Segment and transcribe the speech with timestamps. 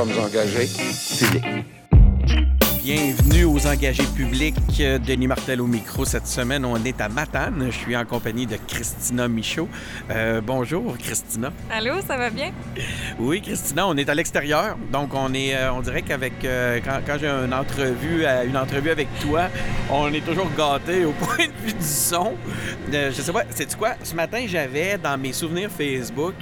[0.00, 0.66] sommes engagés
[1.18, 1.64] publics.
[2.82, 4.56] Bienvenue aux engagés publics.
[5.06, 6.06] Denis Martel au micro.
[6.06, 7.66] Cette semaine, on est à Matane.
[7.66, 9.68] Je suis en compagnie de Christina Michaud.
[10.10, 11.52] Euh, bonjour, Christina.
[11.70, 12.50] Allô, ça va bien?
[13.18, 14.78] Oui, Christina, on est à l'extérieur.
[14.90, 19.08] Donc, on est, euh, on dirait qu'avec euh, quand, j'ai une entrevue, une entrevue avec
[19.20, 19.48] toi,
[19.90, 22.32] on est toujours gâté au point de vue du son.
[22.90, 23.96] je sais pas, c'est quoi?
[24.02, 26.34] Ce matin, j'avais dans mes souvenirs Facebook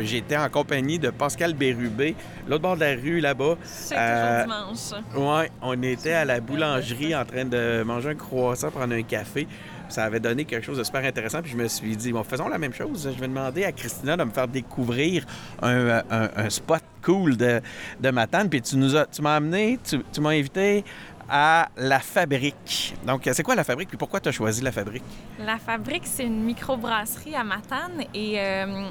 [0.00, 2.14] j'étais en compagnie de Pascal Bérubé,
[2.48, 3.56] l'autre bord de la rue là-bas.
[3.64, 5.02] C'est toujours euh, dimanche.
[5.16, 9.46] Oui, on était à la boulangerie en train de manger un croissant, prendre un café.
[9.88, 11.42] Ça avait donné quelque chose de super intéressant.
[11.42, 13.08] Puis je me suis dit, bon, faisons la même chose.
[13.14, 15.24] Je vais demander à Christina de me faire découvrir
[15.62, 16.02] un,
[16.48, 17.60] spot cool de,
[18.00, 18.48] de Matane.
[18.48, 20.84] Puis tu nous as, tu m'as amené, tu, m'as invité
[21.28, 22.94] à La Fabrique.
[23.06, 25.04] Donc, c'est quoi La Fabrique puis pourquoi tu as choisi La Fabrique?
[25.38, 28.88] La Fabrique, c'est une microbrasserie à Matane et euh,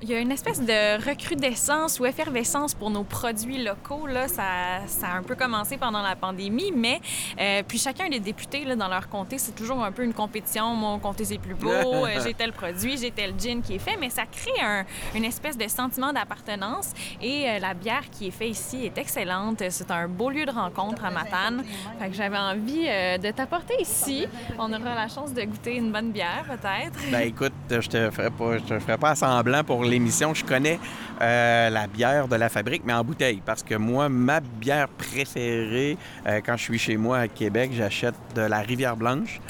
[0.00, 4.06] il y a une espèce de recrudescence ou effervescence pour nos produits locaux.
[4.06, 4.28] Là.
[4.28, 7.00] Ça, ça a un peu commencé pendant la pandémie, mais
[7.40, 10.74] euh, puis chacun des députés là, dans leur comté, c'est toujours un peu une compétition.
[10.76, 13.96] Mon comté, c'est plus beau, euh, j'ai tel produit, j'ai tel gin qui est fait,
[13.98, 14.84] mais ça crée un,
[15.16, 16.92] une espèce de sentiment d'appartenance.
[17.20, 19.62] Et euh, la bière qui est faite ici est excellente.
[19.68, 21.64] C'est un beau lieu de rencontre à Matane.
[21.98, 24.26] Fait que j'avais envie de t'apporter ici.
[24.58, 26.98] On aura la chance de goûter une bonne bière, peut-être.
[27.10, 30.78] Ben écoute, je te ferai pas, je te ferai pas semblant pour l'émission, je connais
[31.20, 33.42] euh, la bière de la fabrique, mais en bouteille.
[33.44, 38.14] Parce que moi, ma bière préférée, euh, quand je suis chez moi à Québec, j'achète
[38.34, 39.40] de la Rivière Blanche.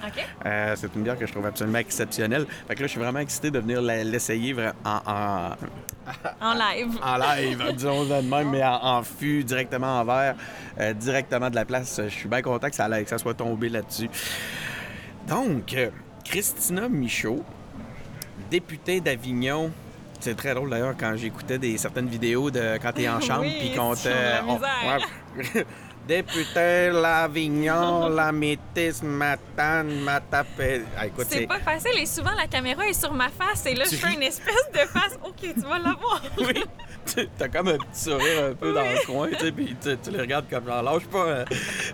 [0.47, 2.47] Euh, c'est une bière que je trouve absolument exceptionnelle.
[2.67, 5.51] Fait que là, je suis vraiment excité de venir l'essayer en, en...
[6.41, 6.99] en live.
[7.03, 10.35] en live, disons de même, mais en, fût, directement en verre,
[10.95, 12.01] directement de la place.
[12.03, 14.09] Je suis bien content que ça, que ça soit tombé là-dessus.
[15.27, 15.77] Donc,
[16.25, 17.45] Christina Michaud,
[18.51, 19.71] députée d'Avignon
[20.21, 23.73] c'est très drôle d'ailleurs quand j'écoutais des certaines vidéos de quand t'es en chambre puis
[23.75, 24.09] qu'on te.
[26.09, 30.83] Député, l'Avignon, la métisse, Matane, Matapé.
[30.97, 33.95] Ah, c'est pas facile et souvent la caméra est sur ma face et là je
[33.97, 35.19] fais une espèce de face.
[35.23, 36.23] Ok, tu vas l'avoir.
[36.39, 36.65] oui.
[37.39, 40.21] T'as comme un petit sourire un peu dans le coin, tu sais, puis tu, les
[40.21, 41.41] regardes comme j'en lâche pas.
[41.41, 41.45] Hein.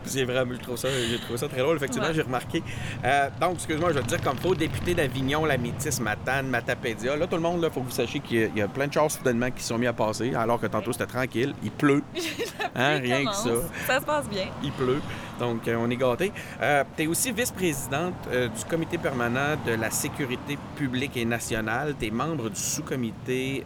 [0.05, 1.77] c'est vraiment, je trouve ça, j'ai trouvé ça très drôle.
[1.77, 2.63] Effectivement, j'ai remarqué.
[3.05, 7.17] Euh, donc, excuse-moi, je vais te dire comme faux, député d'Avignon, la métisse, Matane, Matapédia.
[7.17, 9.13] Là, tout le monde, il faut que vous sachiez qu'il y, a plein de choses
[9.13, 11.55] soudainement qui sont mis à passer, alors que tantôt c'était tranquille.
[11.63, 12.03] Il pleut.
[12.75, 13.51] hein, rien que ça.
[13.87, 14.47] Ça se passe bien.
[14.63, 15.01] Il pleut.
[15.39, 16.33] Donc, euh, on est gâtés.
[16.63, 21.95] Euh, tu es aussi vice-présidente euh, du comité permanent de la sécurité publique et nationale.
[21.99, 23.65] Tu es membre du sous-comité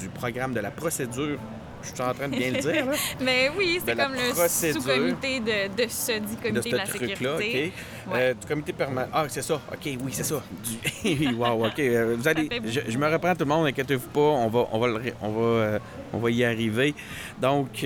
[0.00, 1.38] du programme de la procédure
[1.82, 2.86] je suis en train de bien le dire.
[2.86, 2.92] Là.
[3.20, 7.72] Mais oui, c'est comme le sous-comité de, ce dit comité de, la sécurité.
[8.06, 9.08] Du comité permanent.
[9.12, 9.54] Ah, c'est ça.
[9.54, 10.42] OK, oui, c'est ça.
[11.04, 11.34] Du...
[11.34, 11.80] wow, OK.
[12.16, 12.48] vous allez...
[12.64, 14.20] je, me reprends tout le monde, inquiétez-vous pas.
[14.20, 15.78] On va, on va, on va,
[16.12, 16.94] on va y arriver.
[17.40, 17.84] Donc,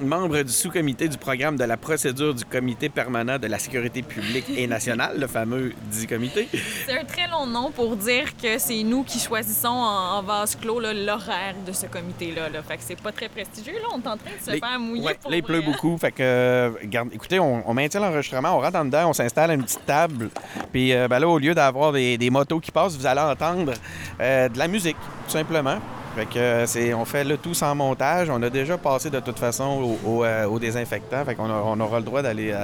[0.00, 4.46] membre du sous-comité du programme de la procédure du comité permanent de la sécurité publique
[4.56, 6.48] et nationale, le fameux dit comité.
[6.86, 10.80] C'est un très long nom pour dire que c'est nous qui choisissons en, vase clos
[10.80, 12.48] l'horaire de ce comité-là.
[12.48, 12.62] Là.
[12.62, 13.74] Fait que c'est pas très prestigieux.
[13.74, 13.88] Là.
[13.92, 15.96] On est en train de se faire mouiller pour Là, il pleut beaucoup.
[15.98, 16.70] Fait que, euh,
[17.12, 20.30] écoutez, on, maintient l'enregistrement, on rentre en dedans, on s'installe une petite table.
[20.72, 23.72] Puis euh, ben là, au lieu d'avoir des, motos qui passent, vous allez entendre
[24.20, 25.78] euh, de la musique, tout simplement.
[26.16, 28.30] Fait que euh, c'est, on fait le tout sans montage.
[28.30, 31.24] On a déjà passé de toute façon au, désinfectant.
[31.24, 32.54] Fait qu'on on aura le droit d'aller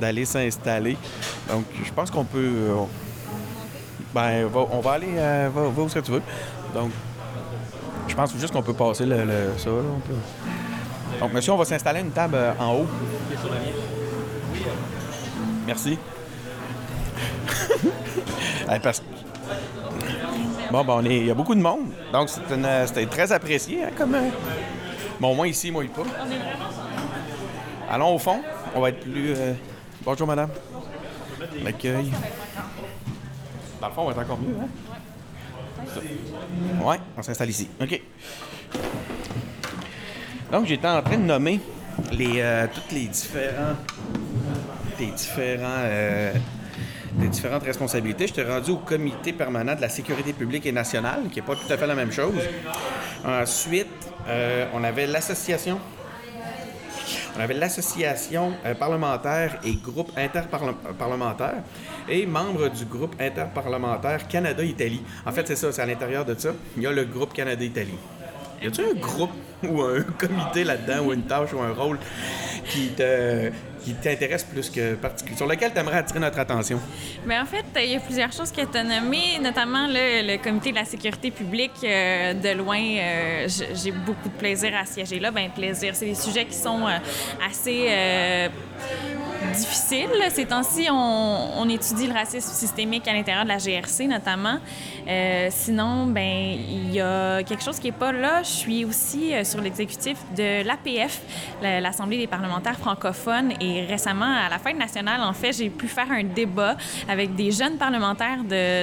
[0.00, 0.96] d'aller s'installer.
[1.50, 2.68] Donc je pense qu'on peut.
[4.14, 5.16] ben on va aller
[5.52, 6.22] va, où ce que tu veux.
[6.74, 6.90] Donc
[8.06, 9.26] je pense juste qu'on peut passer le,
[9.56, 9.70] ça.
[11.20, 12.86] Donc monsieur, on va s'installer une table en haut.
[15.66, 15.98] Merci.
[18.82, 19.02] parce
[20.70, 21.92] Bon, ben, il y a beaucoup de monde.
[22.12, 23.84] Donc, c'était très apprécié.
[23.84, 24.28] Hein, comme, euh,
[25.18, 26.02] Bon, moi, ici, moi, il pas.
[27.90, 28.40] Allons au fond.
[28.74, 29.32] On va être plus.
[29.34, 29.54] Euh,
[30.04, 30.50] bonjour, madame.
[31.64, 32.12] L'accueil.
[33.80, 34.68] Dans le fond, on va être encore mieux, hein?
[36.84, 37.68] Ouais, on s'installe ici.
[37.80, 38.00] OK.
[40.52, 41.60] Donc, j'étais en train de nommer
[42.12, 43.74] les, euh, toutes les différents.
[44.98, 45.84] Différents
[47.18, 48.26] des différentes responsabilités.
[48.26, 51.56] Je t'ai rendu au comité permanent de la sécurité publique et nationale, qui n'est pas
[51.56, 52.34] tout à fait la même chose.
[53.24, 53.88] Ensuite,
[54.28, 55.78] euh, on avait l'association.
[57.36, 61.62] On avait l'association euh, parlementaire et groupe interparlementaire
[62.08, 65.02] et membre du groupe interparlementaire Canada-Italie.
[65.24, 66.50] En fait, c'est ça, c'est à l'intérieur de ça.
[66.76, 67.98] Il y a le groupe Canada-Italie.
[68.62, 69.30] Y a-t-il un groupe
[69.68, 71.98] ou un comité là-dedans ou une tâche ou un rôle
[72.64, 73.50] qui te
[73.82, 76.80] qui t'intéresse plus que particulièrement, sur lequel tu aimerais attirer notre attention?
[77.26, 80.70] Bien, en fait, il y a plusieurs choses que tu as nommées, notamment le, comité
[80.70, 81.72] de la sécurité publique.
[81.84, 85.30] euh, de loin, euh, j'ai beaucoup de plaisir à siéger là.
[85.30, 86.98] Ben plaisir, c'est des sujets qui sont euh,
[87.48, 87.88] assez
[89.58, 90.10] difficiles.
[90.18, 90.30] là.
[90.30, 94.58] Ces temps-ci, on, étudie le racisme systémique à l'intérieur de la GRC, notamment.
[95.06, 96.22] Euh, sinon, ben
[96.68, 98.42] il y a quelque chose qui est pas là.
[98.42, 101.20] Je suis aussi euh, sur l'exécutif de l'APF,
[101.62, 103.52] la- l'Assemblée des parlementaires francophones.
[103.60, 106.76] Et récemment, à la fête nationale, en fait, j'ai pu faire un débat
[107.08, 108.38] avec des jeunes parlementaires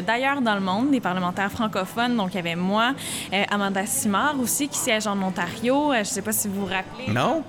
[0.06, 2.16] d'ailleurs dans le monde, des parlementaires francophones.
[2.16, 2.94] Donc, il y avait moi,
[3.34, 5.92] euh, Amanda Simard aussi, qui siège en Ontario.
[5.98, 7.12] Je sais pas si vous vous rappelez.
[7.12, 7.44] Non?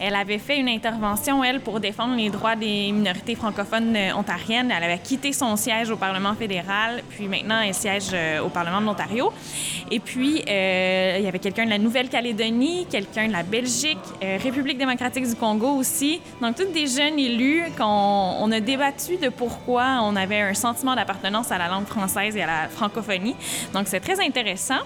[0.00, 4.70] Elle avait fait une intervention, elle, pour défendre les droits des minorités francophones euh, ontariennes.
[4.70, 8.80] Elle avait quitté son siège au Parlement fédéral, puis maintenant elle siège euh, au Parlement
[8.80, 9.32] de l'Ontario.
[9.90, 14.78] Et puis, euh, il y avait quelqu'un de la Nouvelle-Calédonie, quelqu'un de la Belgique, République
[14.78, 16.20] démocratique du Congo aussi.
[16.40, 20.94] Donc, tous des jeunes élus qu'on on a débattu de pourquoi on avait un sentiment
[20.94, 23.34] d'appartenance à la langue française et à la francophonie.
[23.72, 24.80] Donc, c'est très intéressant.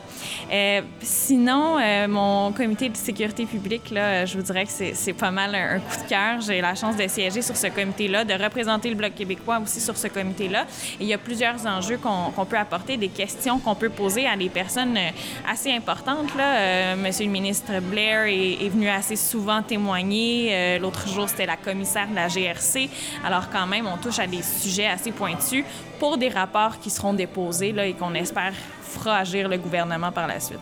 [1.00, 1.78] Sinon,
[2.08, 5.78] mon comité de sécurité publique, là, je vous dirais que c'est c'est pas mal un,
[5.78, 6.40] coup de cœur.
[6.40, 9.96] J'ai la chance de siéger sur ce comité-là, de représenter le Bloc québécois aussi sur
[9.96, 10.66] ce comité-là.
[11.00, 14.48] Il y a plusieurs enjeux qu'on peut apporter, des questions qu'on peut poser à des
[14.48, 15.10] personnes euh,
[15.50, 16.34] assez importantes.
[16.36, 16.56] Là.
[16.56, 20.50] Euh, Monsieur le ministre Blair est, est venu assez souvent témoigner.
[20.52, 22.88] Euh, L'autre jour, c'était la commissaire de la GRC.
[23.24, 25.64] Alors quand même, on touche à des sujets assez pointus
[25.98, 28.52] pour des rapports qui seront déposés là, et qu'on espère
[28.82, 30.60] fera agir le gouvernement par la suite.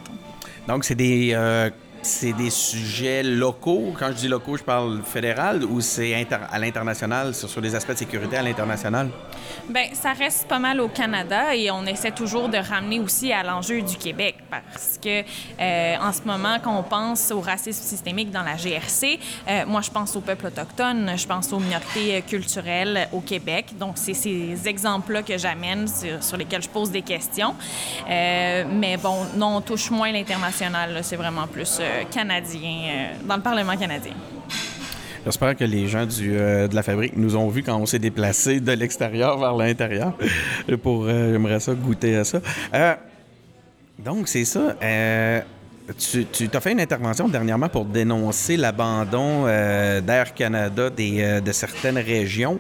[0.67, 1.71] Donc, c'est des, euh,
[2.03, 3.95] c'est des sujets locaux?
[3.99, 7.93] Quand je dis locaux, je parle fédéral ou c'est à l'international, sur, sur les aspects
[7.93, 9.09] de sécurité à l'international?
[9.69, 13.43] Bien, ça reste pas mal au Canada et on essaie toujours de ramener aussi à
[13.43, 15.23] l'enjeu du Québec parce que
[15.61, 19.19] euh, en ce moment, quand on pense au racisme systémique dans la GRC,
[19.49, 23.67] euh, moi je pense aux peuples autochtones, je pense aux minorités euh, culturelles au Québec.
[23.79, 25.87] Donc c'est ces exemples-là que j'amène
[26.21, 27.55] sur, lesquels je pose des questions.
[28.09, 30.99] Mais bon, non, on touche moins l'international.
[31.03, 34.13] C'est vraiment plus canadien, euh, dans le Parlement canadien.
[35.25, 37.99] J'espère que les gens du, euh, de la fabrique nous ont vus quand on s'est
[37.99, 40.15] déplacé de l'extérieur vers l'intérieur.
[40.83, 42.41] Pour, euh, j'aimerais ça goûter à ça.
[42.73, 42.95] Euh,
[43.99, 44.77] donc, c'est ça.
[44.83, 45.41] Euh,
[45.99, 51.41] tu, tu as fait une intervention dernièrement pour dénoncer l'abandon euh, d'Air Canada des, euh,
[51.41, 52.59] de certaines régions.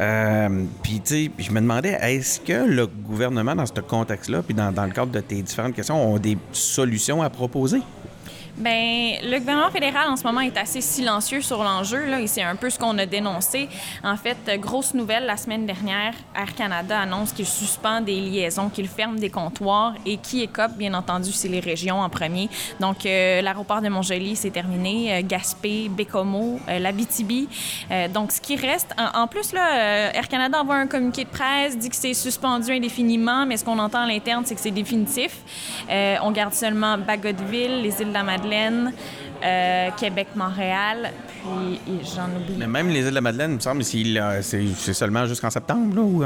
[0.00, 4.54] Euh, puis, tu sais, je me demandais, est-ce que le gouvernement, dans ce contexte-là, puis
[4.54, 7.80] dans, dans le cadre de tes différentes questions, ont des solutions à proposer?
[8.58, 12.42] Bien, le gouvernement fédéral en ce moment est assez silencieux sur l'enjeu, là, et c'est
[12.42, 13.68] un peu ce qu'on a dénoncé.
[14.02, 18.88] En fait, grosse nouvelle, la semaine dernière, Air Canada annonce qu'il suspend des liaisons, qu'il
[18.88, 22.48] ferme des comptoirs, et qui écope, bien entendu, c'est les régions en premier.
[22.80, 27.48] Donc, euh, l'aéroport de Montjoli, c'est terminé, euh, Gaspé, Bécomo, euh, l'Abitibi.
[27.92, 31.30] Euh, donc, ce qui reste, en, en plus, là, Air Canada envoie un communiqué de
[31.30, 34.72] presse, dit que c'est suspendu indéfiniment, mais ce qu'on entend à l'interne, c'est que c'est
[34.72, 35.30] définitif.
[35.88, 38.47] On garde seulement Bagotville, les îles de la Madeleine,
[39.44, 41.80] euh, Québec, Montréal, puis
[42.14, 42.56] j'en oublie.
[42.58, 45.94] Mais même les îles de la Madeleine, il me semble, euh, c'est, seulement jusqu'en septembre,
[45.94, 46.24] là, ou...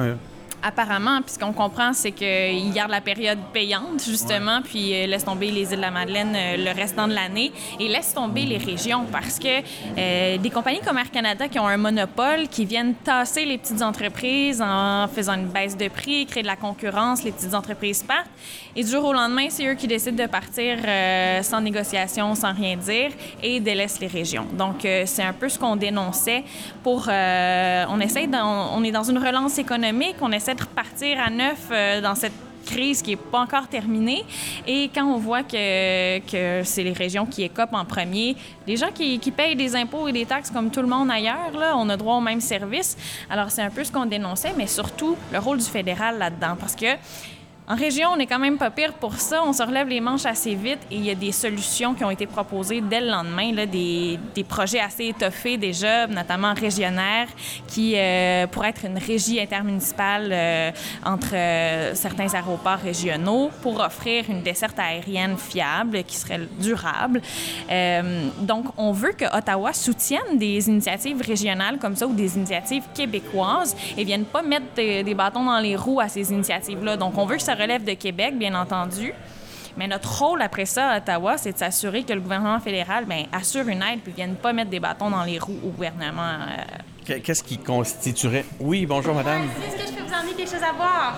[0.63, 5.25] Apparemment, puis ce qu'on comprend, c'est qu'ils gardent la période payante, justement, puis euh, laissent
[5.25, 7.51] tomber les îles de la Madeleine euh, le restant de l'année
[7.81, 9.49] et laissent tomber les régions parce que
[9.99, 13.83] euh, des compagnies comme Air Canada qui ont un monopole, qui viennent tasser les petites
[13.83, 18.31] entreprises en faisant une baisse de prix, créer de la concurrence, les petites entreprises partent.
[18.77, 22.53] Et du jour au lendemain, c'est eux qui décident de partir euh, sans négociation, sans
[22.55, 23.11] rien dire
[23.43, 24.47] et délaissent les régions.
[24.53, 26.45] Donc, c'est un peu ce qu'on dénonçait
[26.85, 27.09] pour...
[27.09, 31.69] on essaie, dans- on est dans une relance économique, on essaie de repartir à neuf
[31.71, 32.33] euh, dans cette
[32.65, 34.25] crise qui n'est pas encore terminée.
[34.67, 38.91] Et quand on voit que, que c'est les régions qui écopent en premier, les gens
[38.95, 41.89] qui, qui payent des impôts et des taxes comme tout le monde ailleurs, là, on
[41.89, 42.97] a droit au même service.
[43.29, 46.57] Alors, c'est un peu ce qu'on dénonçait, mais surtout le rôle du fédéral là-dedans.
[46.59, 46.87] Parce que
[47.69, 49.41] en région, on est quand même pas pire pour ça.
[49.47, 52.11] On se relève les manches assez vite et il y a des solutions qui ont
[52.11, 57.29] été proposées dès le lendemain, des, projets assez étoffés déjà, notamment régionnaires,
[57.69, 60.71] qui euh, pourraient être une régie intermunicipale euh,
[61.05, 67.23] entre euh, certains aéroports régionaux pour offrir une desserte aérienne fiable qui serait durable.
[67.71, 72.85] Euh, donc, on veut que Ottawa soutienne des initiatives régionales comme ça ou des initiatives
[72.93, 76.97] québécoises et viennent pas mettre des, des bâtons dans les roues à ces initiatives-là.
[76.97, 79.13] Donc, on veut que ça relève de Québec, bien entendu.
[79.77, 83.25] Mais notre rôle après ça à Ottawa, c'est de s'assurer que le gouvernement fédéral ben,
[83.33, 86.23] assure une aide puis vienne pas mettre des bâtons dans les roues au gouvernement.
[86.23, 86.63] euh.
[87.07, 88.45] Qu- Qu'est-ce qui constituerait...
[88.61, 89.43] Oui, bonjour, madame.
[89.67, 91.17] Est-ce que je peux vous emmener quelque chose à boire?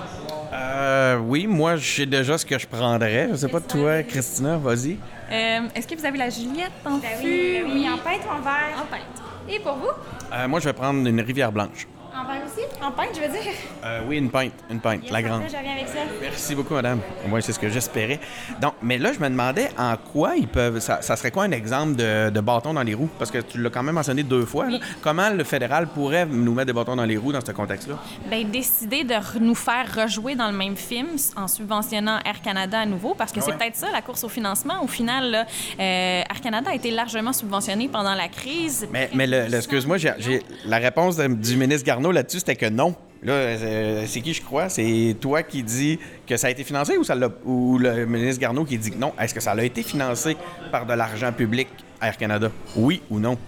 [0.53, 3.29] Euh, oui, moi, je sais déjà ce que je prendrais.
[3.33, 4.99] Je sais pas, toi, Christina, vas-y.
[5.33, 7.25] Euh, Est-ce que vous avez la Juliette en Ben fût?
[7.27, 8.77] oui, oui, en pinte ou en verre?
[8.81, 9.01] En pinte.
[9.49, 9.91] Et pour vous?
[10.33, 11.89] Euh, moi, je vais prendre une rivière blanche.
[12.17, 12.65] En verre aussi?
[12.83, 13.53] En pinte, je veux dire.
[13.85, 15.43] Euh, oui, une pinte, une pinte, Yes, la grande.
[15.47, 15.99] Je viens avec ça.
[16.21, 17.01] Merci beaucoup, madame.
[17.29, 18.21] Moi, c'est ce que j'espérais.
[18.61, 20.79] Donc, mais là, je me demandais en quoi ils peuvent.
[20.79, 23.09] Ça, ça serait quoi un exemple de, de bâton dans les roues?
[23.19, 24.67] Parce que tu l'as quand même mentionné deux fois.
[25.03, 27.97] Comment le fédéral pourrait nous mettre des bâtons dans les roues dans ce contexte-là?
[28.31, 32.87] Ben, décider de nous faire rejouer dans le même film en subventionnant Air Canada à
[32.87, 33.59] nouveau, parce que c'est Ouais?
[33.59, 34.83] peut-être ça la course au financement.
[34.83, 35.47] Au final, là,
[35.81, 38.87] euh, Air Canada a été largement subventionné pendant la crise.
[38.93, 42.95] Mais, mais excuse-moi, j'ai, la réponse du ministre Là-dessus, c'était que non.
[43.23, 44.69] Là, euh, c'est qui je crois?
[44.69, 48.41] C'est toi qui dis que ça a été financé ou, ça l'a- ou le ministre
[48.41, 49.13] Garneau qui dit que non?
[49.19, 50.37] Est-ce que ça a été financé
[50.71, 51.69] par de l'argent public
[52.01, 52.51] à Air Canada?
[52.77, 53.39] Oui ou non?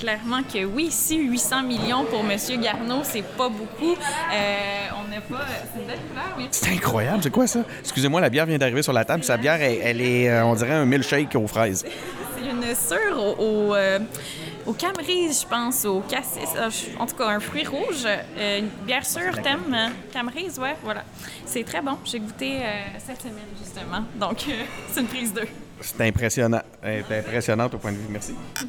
[0.00, 0.88] Clairement que oui.
[0.90, 2.36] Si 800 millions pour M.
[2.62, 5.44] Garneau, c'est pas beaucoup, euh, on n'a pas.
[5.72, 6.48] C'est une belle couleur, oui.
[6.50, 7.60] C'est incroyable, c'est quoi ça?
[7.80, 9.22] Excusez-moi, la bière vient d'arriver sur la table.
[9.22, 11.84] Sa bière, elle, elle est, euh, on dirait un milkshake aux fraises.
[12.36, 13.98] C'est une sure au, au, euh,
[14.66, 16.48] au camerise, je pense, au cassis.
[16.56, 18.04] euh, En tout cas, un fruit rouge.
[18.06, 19.72] euh, une bière sûre, thème.
[19.74, 21.04] euh, camerise, ouais, voilà.
[21.44, 21.98] C'est très bon.
[22.04, 24.04] J'ai goûté euh, cette semaine, justement.
[24.14, 25.42] Donc, euh, c'est une prise 2.
[25.80, 26.62] C'est impressionnant.
[26.82, 28.06] Elle est impressionnante au point de vue.
[28.08, 28.34] Merci.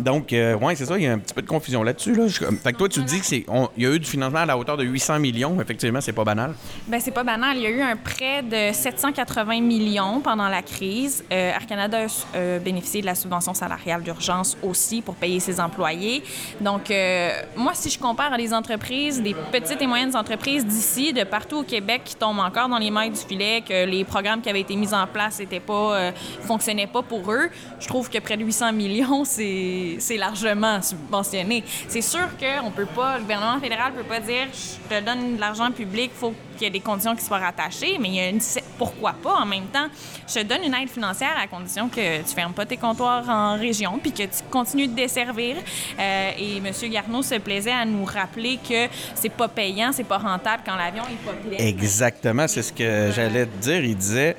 [0.00, 2.14] Donc, euh, ouais, c'est ça, il y a un petit peu de confusion là-dessus.
[2.14, 2.26] Là.
[2.28, 3.44] Fait que toi, tu dis qu'il
[3.76, 5.60] y a eu du financement à la hauteur de 800 millions.
[5.60, 6.54] Effectivement, c'est pas banal.
[6.88, 7.56] Ben c'est pas banal.
[7.56, 11.22] Il y a eu un prêt de 780 millions pendant la crise.
[11.30, 15.60] Euh, Air Canada a euh, bénéficié de la subvention salariale d'urgence aussi pour payer ses
[15.60, 16.22] employés.
[16.60, 21.12] Donc, euh, moi, si je compare à des entreprises, des petites et moyennes entreprises d'ici,
[21.12, 24.40] de partout au Québec, qui tombent encore dans les mailles du filet, que les programmes
[24.40, 28.18] qui avaient été mis en place n'étaient pas, fonctionnaient pas pour eux, je trouve que
[28.18, 31.64] près de 800 millions, c'est c'est largement subventionné.
[31.88, 35.40] C'est sûr qu'on peut pas, le gouvernement fédéral peut pas dire je te donne de
[35.40, 38.28] l'argent public, faut qu'il y ait des conditions qui soient rattachées, mais il y a
[38.28, 38.40] une,
[38.78, 39.34] pourquoi pas?
[39.34, 39.86] En même temps,
[40.28, 43.56] je te donne une aide financière à condition que tu fermes pas tes comptoirs en
[43.56, 45.56] région puis que tu continues de desservir.
[45.98, 46.72] Euh, et M.
[46.90, 51.04] Garneau se plaisait à nous rappeler que c'est pas payant, c'est pas rentable quand l'avion
[51.04, 51.58] est pas plein.
[51.58, 53.84] Exactement, c'est ce que j'allais te dire.
[53.84, 54.36] Il disait,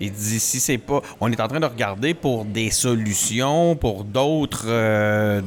[0.00, 4.04] il dit si c'est pas, on est en train de regarder pour des solutions pour
[4.04, 5.40] d'autres euh,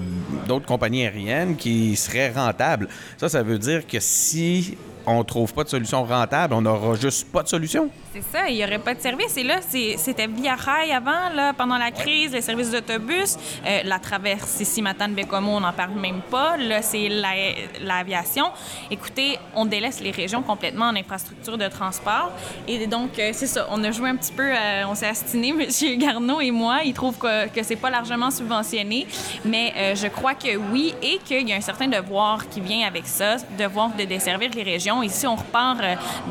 [0.47, 2.87] d'autres compagnies aériennes qui seraient rentables.
[3.17, 7.31] Ça, ça veut dire que si on trouve pas de solution rentable, on n'aura juste
[7.31, 7.89] pas de solution.
[8.17, 9.35] C'est ça, il n'y aurait pas de service.
[9.35, 13.35] Et là, c'était Via Rail avant, là, pendant la crise, les services d'autobus.
[13.65, 16.55] Euh, la traversée ici, Matane, Bécomo, on n'en parle même pas.
[16.55, 17.33] Là, c'est la-
[17.81, 18.45] l'aviation.
[18.89, 22.31] Écoutez, on délaisse les régions complètement en infrastructure de transport.
[22.69, 25.49] Et donc, euh, c'est ça, on a joué un petit peu, euh, on s'est astiné,
[25.83, 25.97] M.
[25.99, 26.83] Garneau et moi.
[26.85, 29.07] Il trouve que, que c'est pas largement subventionné.
[29.43, 33.07] Mais je crois que oui, et qu'il y a un certain devoir qui vient avec
[33.07, 35.03] ça, devoir de desservir les régions.
[35.03, 35.81] Ici, on repart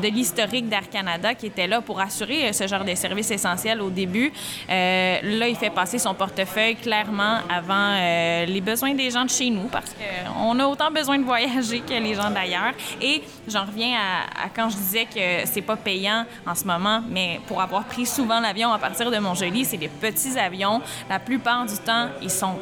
[0.01, 3.81] de l'historique d'Air Canada qui était là pour assurer euh, ce genre de services essentiels
[3.81, 4.31] au début.
[4.69, 9.29] Euh, là, il fait passer son portefeuille clairement avant euh, les besoins des gens de
[9.29, 12.73] chez nous parce qu'on a autant besoin de voyager que les gens d'ailleurs.
[13.01, 17.39] Et j'en reviens à, quand je disais que c'est pas payant en ce moment, mais
[17.47, 20.81] pour avoir pris souvent l'avion à partir de Montjoli, c'est des petits avions.
[21.09, 22.55] La plupart du temps, ils sont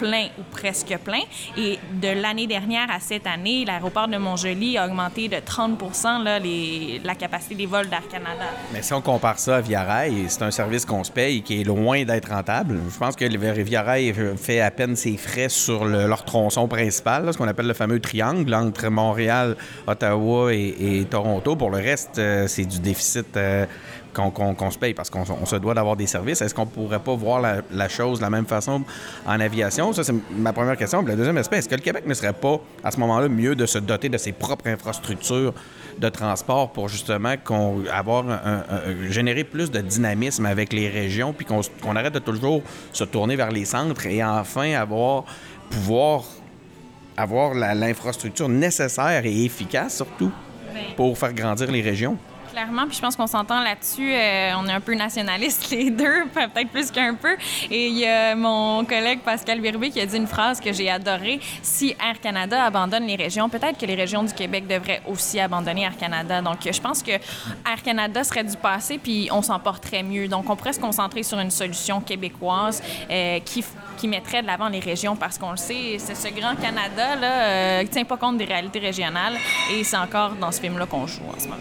[0.00, 1.20] plein ou presque plein.
[1.58, 6.38] Et de l'année dernière à cette année, l'aéroport de Montjoli a augmenté de 30 là,
[6.38, 8.46] les- la capacité des vols d'Air Canada.
[8.72, 11.40] Mais si on compare ça à Via Rail, c'est un service qu'on se paye et
[11.42, 12.78] qui est loin d'être rentable.
[12.92, 13.24] Je pense que
[13.62, 17.66] Via Rail fait à peine ses frais sur le- leur tronçon principal, ce qu'on appelle
[17.66, 21.56] le fameux triangle entre Montréal, Ottawa et, et Toronto.
[21.56, 23.66] Pour le reste, euh, c'est du déficit euh,
[24.12, 26.40] qu'on se paye parce qu'on on se doit d'avoir des services.
[26.42, 28.82] Est-ce qu'on pourrait pas voir la, la chose de la même façon
[29.26, 29.92] en aviation?
[29.92, 31.02] Ça, c'est ma première question.
[31.02, 33.54] Puis le deuxième aspect, est-ce que le Québec ne serait pas, à ce moment-là, mieux
[33.54, 35.54] de se doter de ses propres infrastructures
[35.98, 40.88] de transport pour justement qu'on, avoir un- un- un- générer plus de dynamisme avec les
[40.88, 42.62] régions, puis qu'on, arrête de toujours
[42.92, 45.24] se tourner vers les centres et enfin avoir
[45.68, 46.24] pouvoir
[47.16, 50.30] avoir la- l'infrastructure nécessaire et efficace surtout
[50.72, 52.16] Ben, pour faire grandir les régions?
[52.50, 54.12] Clairement, puis je pense qu'on s'entend là-dessus.
[54.12, 57.36] euh, on est un peu nationalistes les deux, peut-être plus qu'un peu.
[57.70, 60.90] Et il y a mon collègue Pascal Birbé qui a dit une phrase que j'ai
[60.90, 61.38] adorée.
[61.62, 65.82] Si Air Canada abandonne les régions, peut-être que les régions du Québec devraient aussi abandonner
[65.82, 66.42] Air Canada.
[66.42, 70.26] Donc, je pense que Air Canada serait du passé, puis on s'en porterait mieux.
[70.26, 74.80] Donc, on pourrait se concentrer sur une solution québécoise euh, qui mettrait de l'avant les
[74.80, 78.38] régions parce qu'on le sait, c'est ce grand Canada là, euh, qui tient pas compte
[78.38, 79.34] des réalités régionales
[79.72, 81.60] et c'est encore dans ce film-là qu'on joue en ce moment.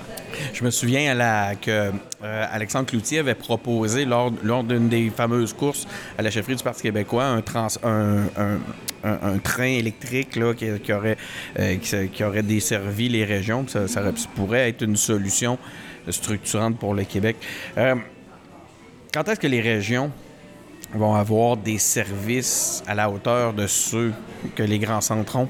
[0.54, 1.92] Je me souviens à la- que
[2.24, 6.82] euh, Alexandre Cloutier avait proposé lors, d'une des fameuses courses à la chefferie du Parti
[6.84, 7.42] québécois un,
[9.44, 13.66] train électrique euh, qui, aurait desservi les régions.
[13.68, 14.02] Ça
[14.36, 15.58] pourrait être une solution
[16.10, 17.38] structurante pour le Québec.
[17.78, 17.96] Euh,
[19.14, 20.12] quand est-ce que les régions
[20.94, 24.14] vont avoir des services à la hauteur de ceux
[24.56, 25.50] que les grands centres ont?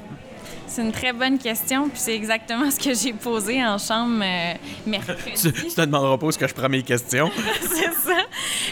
[0.70, 4.54] C'est une très bonne question, puis c'est exactement ce que j'ai posé en chambre euh,
[4.86, 5.34] mercredi.
[5.36, 7.32] Tu, tu te demanderas pas est-ce que je prends mes questions.
[7.62, 8.20] c'est ça.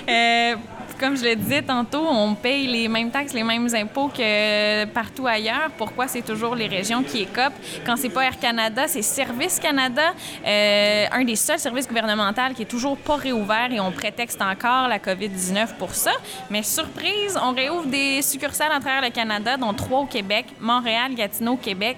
[0.08, 0.56] Euh,
[1.00, 5.28] comme je le disais tantôt, on paye les mêmes taxes, les mêmes impôts que partout
[5.28, 5.70] ailleurs.
[5.78, 7.54] Pourquoi c'est toujours les régions qui écopent?
[7.86, 10.14] Quand c'est pas Air Canada, c'est Service Canada,
[10.46, 14.88] euh, un des seuls services gouvernementaux qui est toujours pas réouvert et on prétexte encore
[14.88, 16.12] la COVID-19 pour ça.
[16.50, 21.16] Mais surprise, on réouvre des succursales à travers le Canada, dont trois au Québec, Montréal,
[21.16, 21.98] Gatineau, Québec.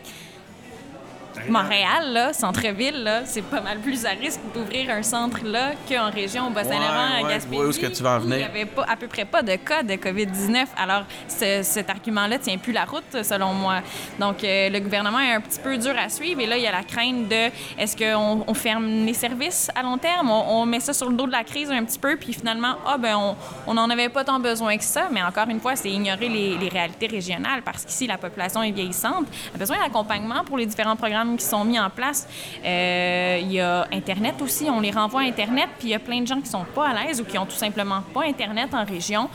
[1.47, 6.09] Montréal, là, centre-ville, là, c'est pas mal plus à risque d'ouvrir un centre là qu'en
[6.11, 7.47] région au Bas-Saint-Laurent, Ouais, à Gaspésie.
[7.51, 9.07] je vois où est-ce que tu vas en où Il n'y avait pas, à peu
[9.07, 10.65] près pas de cas de COVID-19.
[10.77, 13.75] Alors, ce- cet argument-là tient plus la route, selon moi.
[14.19, 16.41] Donc, euh, le gouvernement est un petit peu dur à suivre.
[16.41, 19.81] Et là, il y a la crainte de est-ce qu'on on ferme les services à
[19.83, 20.29] long terme?
[20.29, 22.75] On, on met ça sur le dos de la crise un petit peu, puis finalement,
[22.85, 23.35] ah, ben, on-
[23.67, 25.07] on n'en avait pas tant besoin que ça.
[25.11, 28.71] Mais encore une fois, c'est ignorer les, les réalités régionales parce qu'ici, la population est
[28.71, 32.27] vieillissante, a besoin d'accompagnement pour les différents programmes qui sont mis en place.
[32.63, 35.99] Euh, Il y a Internet aussi, on les renvoie à Internet, puis il y a
[35.99, 38.73] plein de gens qui sont pas à l'aise ou qui ont tout simplement pas Internet
[38.73, 39.29] en région.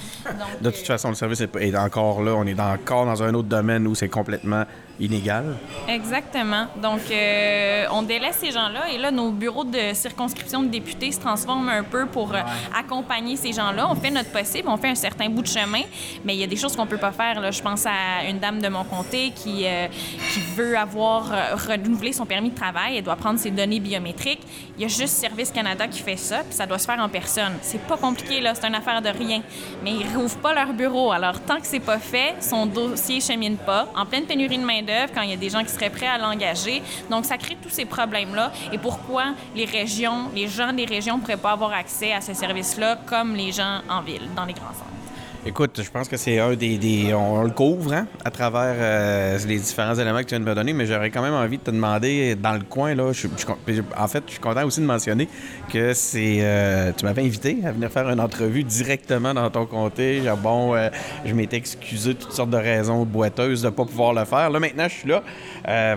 [0.61, 2.35] De toute façon, le service est, encore là.
[2.35, 4.65] On est encore dans un autre domaine où c'est complètement
[5.01, 5.57] inégal.
[5.89, 6.67] Exactement.
[6.81, 11.21] Donc, euh, on délaisse ces gens-là et là, nos bureaux de circonscription de députés se
[11.21, 12.41] transforment un peu pour euh,
[12.77, 13.89] accompagner ces gens-là.
[13.91, 15.83] On fait notre possible, on fait un certain bout de chemin,
[16.25, 17.41] mais il y a des choses qu'on peut pas faire.
[17.41, 17.51] Là.
[17.51, 19.89] Je pense à une dame de mon comté qui, euh,
[20.33, 22.97] qui veut avoir euh, renouvelé son permis de travail.
[22.97, 24.43] Elle doit prendre ses données biométriques.
[24.77, 27.09] Il y a juste Service Canada qui fait ça, puis ça doit se faire en
[27.09, 27.53] personne.
[27.63, 28.55] C'est pas compliqué, là.
[28.57, 29.41] C'est une affaire de rien.
[29.85, 31.13] Mais ils rouvrent pas leur bureau.
[31.13, 33.87] Alors, tant que c'est pas fait, son dossier chemine pas.
[33.95, 36.19] En pleine pénurie de main-d'œuvre, quand il y a des gens qui seraient prêts à
[36.19, 36.83] l'engager.
[37.09, 38.51] Donc, ça crée tous ces problèmes-là.
[38.73, 42.99] Et pourquoi les régions, les gens des régions pourraient pas avoir accès à ce service-là
[43.07, 45.04] comme les gens en ville, dans les grands centres?
[45.47, 49.59] Écoute, je pense que c'est un des, On le couvre hein, à travers euh, les
[49.59, 51.71] différents éléments que tu viens de me donner, mais j'aurais quand même envie de te
[51.71, 55.29] demander dans le coin, là, en fait, je suis content aussi de mentionner
[55.71, 56.39] que c'est.
[56.41, 60.23] euh, tu m'avais invité à venir faire une entrevue directement dans ton comté.
[60.23, 60.89] Genre, Bon, euh,
[61.27, 64.49] je m'étais excusé de toutes sortes de raisons boiteuses de ne pas pouvoir le faire.
[64.49, 65.23] Là, maintenant, je suis là.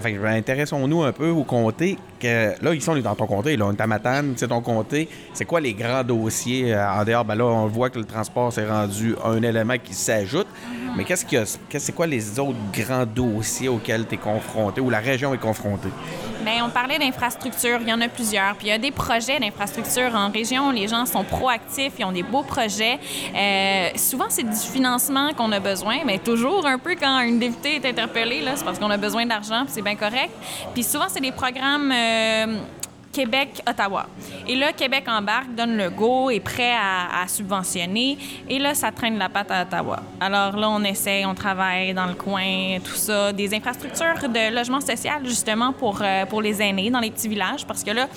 [0.01, 1.97] Fait ben, intéressons-nous un peu au comté.
[2.19, 3.55] Que, là, on est dans ton comté.
[3.55, 5.07] Là, on est à Matane, c'est ton comté.
[5.33, 7.23] C'est quoi les grands dossiers en dehors?
[7.23, 10.47] Ben là, on voit que le transport s'est rendu un élément qui s'ajoute.
[10.95, 14.89] Mais qu'est-ce qu'il y C'est quoi les autres grands dossiers auxquels tu es confronté ou
[14.89, 15.89] la région est confrontée?
[16.43, 18.55] Bien, on parlait d'infrastructures, il y en a plusieurs.
[18.55, 20.71] Puis il y a des projets d'infrastructures en région.
[20.71, 22.99] Les gens sont proactifs, ils ont des beaux projets.
[23.35, 27.75] Euh, souvent, c'est du financement qu'on a besoin, mais toujours un peu quand une députée
[27.75, 30.31] est interpellée, c'est parce qu'on a besoin d'argent, puis c'est bien correct.
[30.73, 31.91] Puis souvent, c'est des programmes.
[31.91, 32.57] euh,
[33.17, 34.05] Québec-Ottawa.
[34.47, 38.15] Et là, Québec embarque, donne le go, est prêt à, subventionner.
[38.47, 40.01] Et là, ça traîne la patte à Ottawa.
[40.19, 43.33] Alors là, on essaie, on travaille dans le coin, tout ça.
[43.33, 47.65] Des infrastructures de logement social, justement, pour, euh, pour les aînés dans les petits villages.
[47.65, 48.07] Parce que là,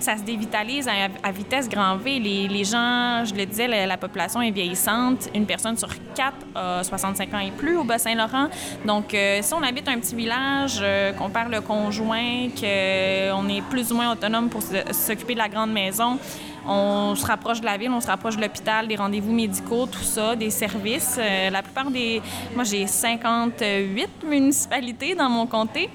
[0.00, 2.18] ça se dévitalise à, vitesse grand V.
[2.18, 5.28] Les, les gens, je le disais, la, la population est vieillissante.
[5.34, 8.48] Une personne sur quatre a 65 ans et plus au Bas-Saint-Laurent.
[8.84, 13.62] Donc, euh, si on habite un petit village, euh, qu'on perd le conjoint, qu'on est
[13.70, 16.18] plus ou moins autonome pour s'occuper de la grande maison,
[16.66, 20.02] on se rapproche de la ville, on se rapproche de l'hôpital, des rendez-vous médicaux, tout
[20.02, 21.16] ça, des services.
[21.18, 22.20] Euh, la plupart des...
[22.54, 25.88] Moi, j'ai 58 municipalités dans mon comté.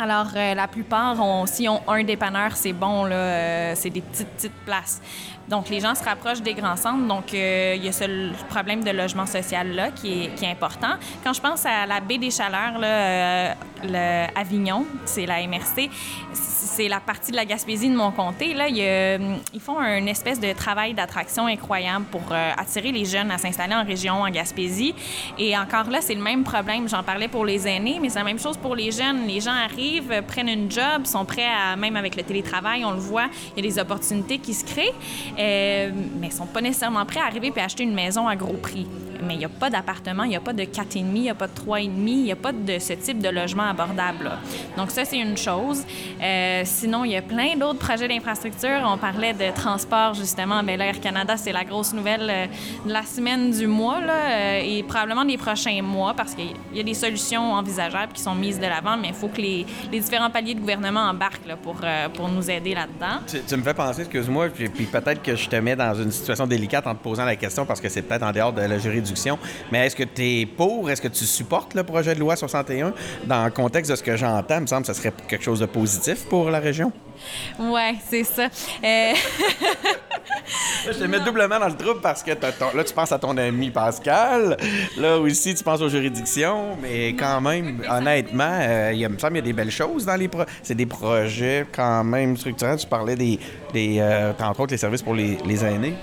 [0.00, 4.00] Alors, euh, la plupart, ont, s'ils ont un dépanneur, c'est bon, là, euh, c'est des
[4.00, 5.02] petites, petites places.
[5.48, 7.06] Donc, les gens se rapprochent des grands centres.
[7.06, 10.94] Donc, euh, il y a ce problème de logement social-là qui est, important.
[11.24, 15.90] Quand je pense à la baie des Chaleurs, là, euh, le Avignon, c'est la MRC,
[16.32, 18.54] c'est la partie de la Gaspésie de mon comté.
[18.54, 23.30] Là, hum, ils font une espèce de travail d'attraction incroyable pour euh, attirer les jeunes
[23.30, 24.94] à s'installer en région, en Gaspésie.
[25.38, 26.88] Et encore là, c'est le même problème.
[26.88, 29.26] J'en parlais pour les aînés, mais c'est la même chose pour les jeunes.
[29.26, 32.98] Les gens arrivent, prennent une job, sont prêts à, même avec le télétravail, on le
[32.98, 34.94] voit, il y a des opportunités qui se créent,
[35.38, 38.86] mais ils sont pas nécessairement prêts à arriver et acheter une maison à gros prix.
[39.22, 41.34] Mais il n'y a pas d'appartement, il n'y a pas de 4,5, il n'y a
[41.34, 44.30] pas de 3,5, il n'y a pas de ce type de logement abordable.
[44.76, 45.84] Donc ça, c'est une chose.
[46.22, 48.80] Euh, sinon, il y a plein d'autres projets d'infrastructure.
[48.84, 50.62] On parlait de transport, justement.
[50.62, 52.46] Bien, là, Air Canada, c'est la grosse nouvelle euh,
[52.86, 56.82] de la semaine du mois euh, et probablement des prochains mois parce qu'il y a
[56.82, 60.30] des solutions envisageables qui sont mises de l'avant, mais il faut que les, les différents
[60.30, 61.76] paliers de gouvernement embarquent pour,
[62.14, 63.20] pour nous aider là-dedans.
[63.26, 66.46] Tu, me fais penser, excuse-moi, puis, puis peut-être que je te mets dans une situation
[66.46, 68.78] délicate en te posant la question parce que c'est peut-être en dehors de la
[69.72, 72.92] Mais est-ce que tu es pour, est-ce que tu supportes le projet de loi 61
[73.24, 74.56] dans le contexte de ce que j'entends?
[74.56, 76.92] Il me semble que ce serait quelque chose de positif pour la région.
[77.58, 78.48] Ouais, c'est ça.
[78.84, 79.12] Euh,
[80.86, 83.18] Là, je te mets doublement dans le trouble parce que ton- là, tu penses à
[83.18, 84.56] ton ami Pascal.
[84.96, 86.76] Là aussi, tu penses aux juridictions.
[86.80, 90.16] Mais quand même, honnêtement, euh, il me semble qu'il y a des belles choses dans
[90.16, 90.48] les projets.
[90.62, 92.76] C'est des projets quand même structurants.
[92.76, 93.38] Tu parlais des,
[93.72, 95.94] des euh, entre autres, les services pour les, les aînés.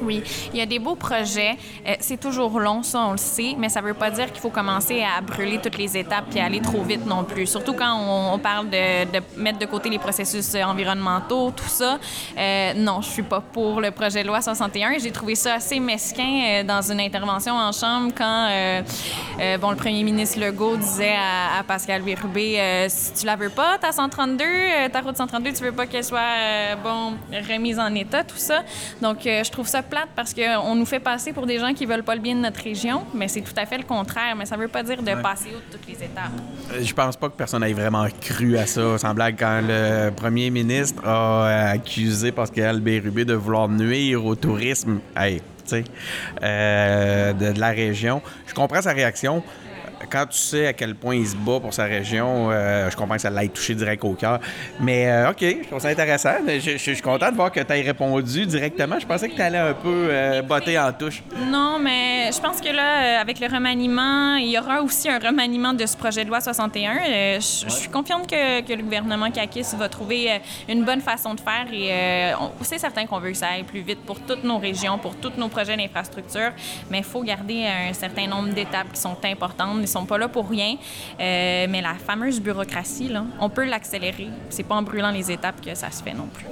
[0.00, 1.56] Oui, il y a des beaux projets.
[1.86, 4.40] Euh, c'est toujours long, ça, on le sait, mais ça ne veut pas dire qu'il
[4.40, 7.46] faut commencer à brûler toutes les étapes et aller trop vite non plus.
[7.46, 7.98] Surtout quand
[8.32, 11.98] on, parle de, mettre de côté les processus euh, environnementaux, tout ça.
[12.36, 14.98] Euh, non, je suis pas pour le projet de loi 61.
[14.98, 18.48] J'ai trouvé ça assez mesquin dans une intervention en chambre quand
[19.60, 23.78] bon, le premier ministre Legault disait à, Pascal Bérubé euh, si tu la veux pas,
[23.78, 27.14] ta 132, euh, ta route 132, tu veux pas qu'elle soit bon,
[27.48, 28.62] remise en état, tout ça.
[29.00, 32.02] Donc, je trouve ça plate parce qu'on nous fait passer pour des gens qui veulent
[32.02, 34.34] pas le bien de notre région, mais c'est tout à fait le contraire.
[34.36, 36.32] Mais ça veut pas dire de passer outre toutes les étapes.
[36.72, 38.98] Euh, Je pense pas que personne ait vraiment cru à ça.
[38.98, 44.34] Sans blague, quand le premier ministre a euh, accusé Pascal Bérubé de vouloir nuire au
[44.34, 45.40] tourisme, hey,
[46.42, 49.42] euh, de, de la région, je comprends sa réaction.
[50.10, 53.16] Quand tu sais à quel point il se bat pour sa région, euh, je comprends
[53.16, 54.38] que ça l'ait touché direct au cœur.
[54.80, 56.34] Mais euh, OK, je trouve ça intéressant.
[56.46, 58.98] Je, je- je suis content de voir que tu aies répondu directement.
[58.98, 61.22] Je pensais que tu allais un peu euh, botter en touche.
[61.50, 65.18] Non, mais je pense que là, euh, avec le remaniement, il y aura aussi un
[65.18, 66.96] remaniement de ce projet de loi 61.
[66.96, 71.34] Euh, Je je suis confiante que, que le gouvernement CAQIS va trouver une bonne façon
[71.34, 74.20] de faire et euh, on- c'est certain qu'on veut que ça aille plus vite pour
[74.20, 76.52] toutes nos régions, pour tous nos projets d'infrastructure,
[76.90, 79.86] mais il faut garder un certain nombre d'étapes qui sont importantes.
[79.94, 80.74] Sont pas là pour rien,
[81.20, 84.26] Euh, mais la fameuse bureaucratie, là, on peut l'accélérer.
[84.50, 86.46] C'est pas en brûlant les étapes que ça se fait non plus.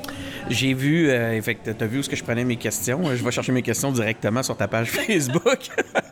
[0.49, 3.01] J'ai vu, euh, que t'as vu où est-ce que je prenais mes questions.
[3.09, 5.59] Euh, Je vais chercher mes questions directement sur ta page Facebook.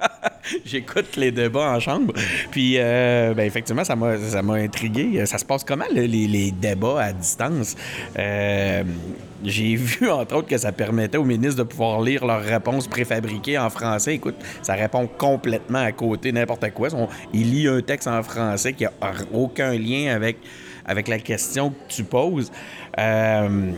[0.65, 2.13] J'écoute les débats en chambre.
[2.51, 5.25] Puis, euh, ben, effectivement, ça m'a, intrigué.
[5.27, 7.77] Ça se passe comment, le- les, les débats à distance?
[8.19, 8.83] Euh,
[9.45, 13.59] j'ai vu, entre autres, que ça permettait aux ministres de pouvoir lire leurs réponses préfabriquées
[13.59, 14.15] en français.
[14.15, 16.89] Écoute, ça répond complètement à côté n'importe quoi.
[16.95, 18.93] On- il lit un texte en français qui n'a
[19.33, 20.37] aucun lien avec,
[20.87, 22.51] avec la question que tu poses.
[22.99, 23.73] Euh,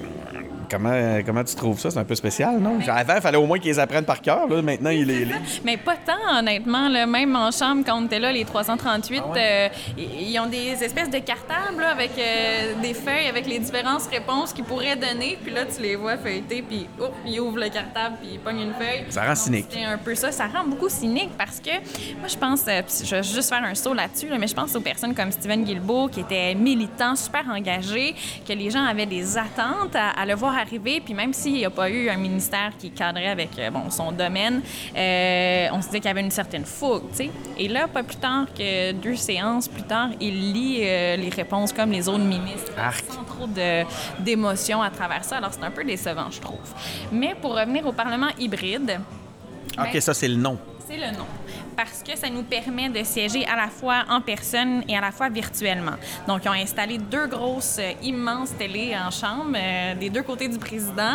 [0.71, 1.91] comment, comment tu trouves ça?
[1.91, 2.79] C'est un peu spécial, non?
[2.89, 4.49] Avant, il fallait au moins qu'ils les apprennent par cœur.
[4.49, 4.63] Là.
[4.63, 5.61] Maintenant, ils les lisent.
[5.65, 6.89] Mais pas tant, honnêtement.
[6.89, 7.07] Là.
[7.07, 11.19] Même en chambre, quand on était là, les 338, euh, ils ont des espèces de
[11.19, 15.39] cartables là, avec euh, des feuilles avec les différentes réponses qu'ils pourraient donner.
[15.43, 18.63] Puis là, tu les vois feuilleter, puis oups, ils ouvrent le cartable, puis ils pognent
[18.63, 19.05] une feuille.
[19.11, 19.67] Ça rend Donc, cynique.
[19.71, 20.33] C'est un peu ça.
[20.33, 21.71] Ça rend beaucoup cynique parce que
[22.19, 24.81] moi, je pense, je vais juste faire un saut là-dessus, là, mais je pense aux
[24.81, 26.55] personnes comme Steven Guilbeault qui étaient
[26.93, 28.15] militants, super engagés,
[28.47, 31.01] que les gens avaient des attentes à, à le voir arriver.
[31.01, 34.13] Puis même s'il n'y a pas eu un ministère qui cadrait avec euh, bon, son
[34.13, 34.63] domaine,
[34.97, 37.31] euh, on se disait qu'il y avait une certaine fougue, tu sais.
[37.59, 41.73] Et là, pas plus tard que deux séances plus tard, il lit euh, les réponses
[41.73, 43.05] comme les autres ministres, Arc.
[43.09, 43.49] sans trop
[44.19, 45.39] d'émotion à travers ça.
[45.39, 46.59] Alors, c'est un peu décevant, je trouve.
[47.11, 49.01] Mais pour revenir au Parlement hybride,
[49.79, 50.59] OK, ça, c'est le nom.
[50.87, 51.27] c'est le nom.
[51.77, 55.11] Parce que ça nous permet de siéger à la fois en personne et à la
[55.11, 55.93] fois virtuellement.
[56.29, 60.49] Donc, ils ont installé deux grosses, euh, immenses télés en chambre euh, des deux côtés
[60.49, 61.15] du président.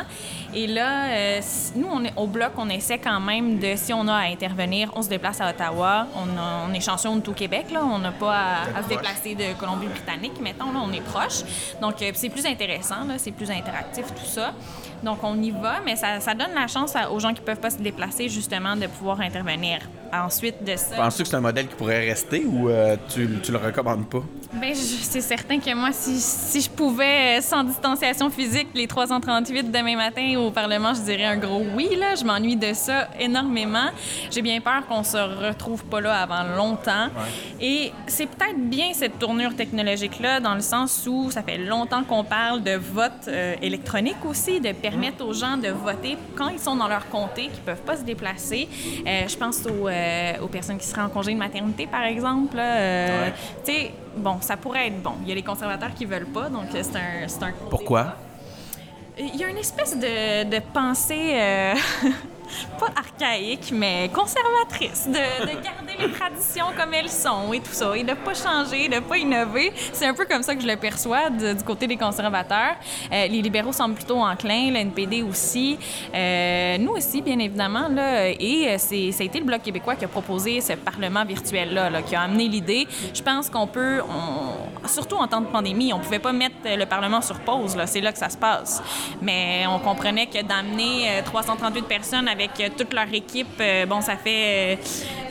[0.54, 1.42] Et là, euh,
[1.76, 4.92] nous, on est, au bloc, on essaie quand même de, si on a à intervenir,
[4.96, 6.08] on se déplace à Ottawa.
[6.16, 7.82] On, a- on est chanceux, on est au Québec, là.
[7.86, 11.44] On n'a pas à, à se déplacer de Colombie-Britannique, mettons, là, on est proche.
[11.82, 14.54] Donc, euh, c'est plus intéressant, là, c'est plus interactif, tout ça.
[15.04, 17.60] Donc, on y va, mais ça, ça donne la chance à- aux gens qui peuvent
[17.60, 19.80] pas se déplacer, justement, de pouvoir intervenir.
[20.14, 20.96] Ensuite de ça...
[20.96, 24.24] Penses-tu que c'est un modèle qui pourrait rester ou euh, tu, tu le recommandes pas?
[24.60, 29.72] Ben, c'est certain que moi, si, si je pouvais, euh, sans distanciation physique, les 338
[29.72, 31.90] demain matin au Parlement, je dirais un gros oui.
[31.96, 32.16] Là.
[32.16, 33.90] Je m'ennuie de ça énormément.
[34.32, 37.08] J'ai bien peur qu'on se retrouve pas là avant longtemps.
[37.62, 42.24] Et c'est peut-être bien cette tournure technologique-là, dans le sens où ça fait longtemps qu'on
[42.24, 46.76] parle de vote euh, électronique aussi, de permettre aux gens de voter quand ils sont
[46.76, 48.68] dans leur comté, qui peuvent pas se déplacer.
[49.06, 52.58] Euh, je pense aux, euh, aux personnes qui seraient en congé de maternité, par exemple.
[52.58, 53.30] Euh,
[53.66, 55.14] Tu sais, bon, ça pourrait être bon.
[55.24, 58.04] Il y a les conservateurs qui veulent pas, donc euh, c'est un, un Pourquoi?
[58.04, 58.18] bas.
[59.20, 61.74] Il y a une espèce de, de pensée, euh,
[62.80, 67.96] pas archaïque, mais conservatrice, de, de garder les traditions comme elles sont et tout ça,
[67.96, 69.74] et de pas changer, de pas innover.
[69.94, 72.76] C'est un peu comme ça que je le perçois du côté des conservateurs.
[73.12, 75.78] Euh, les libéraux semblent plutôt enclins, le NPD aussi.
[76.14, 79.96] Euh, nous aussi, bien évidemment, là, et euh, c'est, ça a été le Bloc québécois
[79.96, 82.88] qui a proposé ce Parlement virtuel-là, là, qui a amené l'idée.
[83.14, 84.02] Je pense qu'on peut,
[84.86, 88.12] surtout en temps de pandémie, on pouvait pas mettre le Parlement sur pause, c'est là
[88.12, 88.82] que ça se passe.
[89.22, 94.02] Mais on comprenait que d'amener euh, 338 personnes avec euh, toute leur équipe, euh, bon,
[94.02, 94.76] ça fait euh,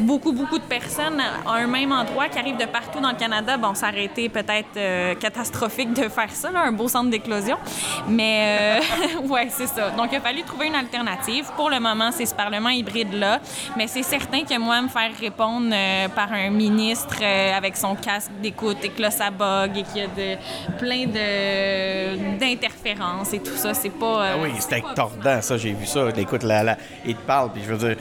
[0.00, 3.56] beaucoup, beaucoup de personnes à un même endroit qui arrivent de partout dans le Canada,
[3.56, 7.56] bon, ça aurait été peut-être catastrophique de faire ça, là, un beau centre d'éclosion.
[8.08, 8.80] Mais
[9.28, 9.90] ouais, c'est ça.
[9.90, 11.46] Donc, il a fallu trouver une alternative.
[11.56, 13.40] Pour le moment, c'est ce Parlement hybride-là.
[13.76, 15.74] Mais c'est certain que moi, me faire répondre
[16.14, 17.16] par un ministre
[17.56, 21.06] avec son casque d'écoute et que là, ça bug et qu'il y a de, plein
[21.06, 24.24] de, d'interférences et tout ça, c'est pas.
[24.32, 26.06] Ah oui, c'était tordant, ça, j'ai vu ça.
[26.16, 27.96] Écoute, la, la- il te parle, puis je veux dire.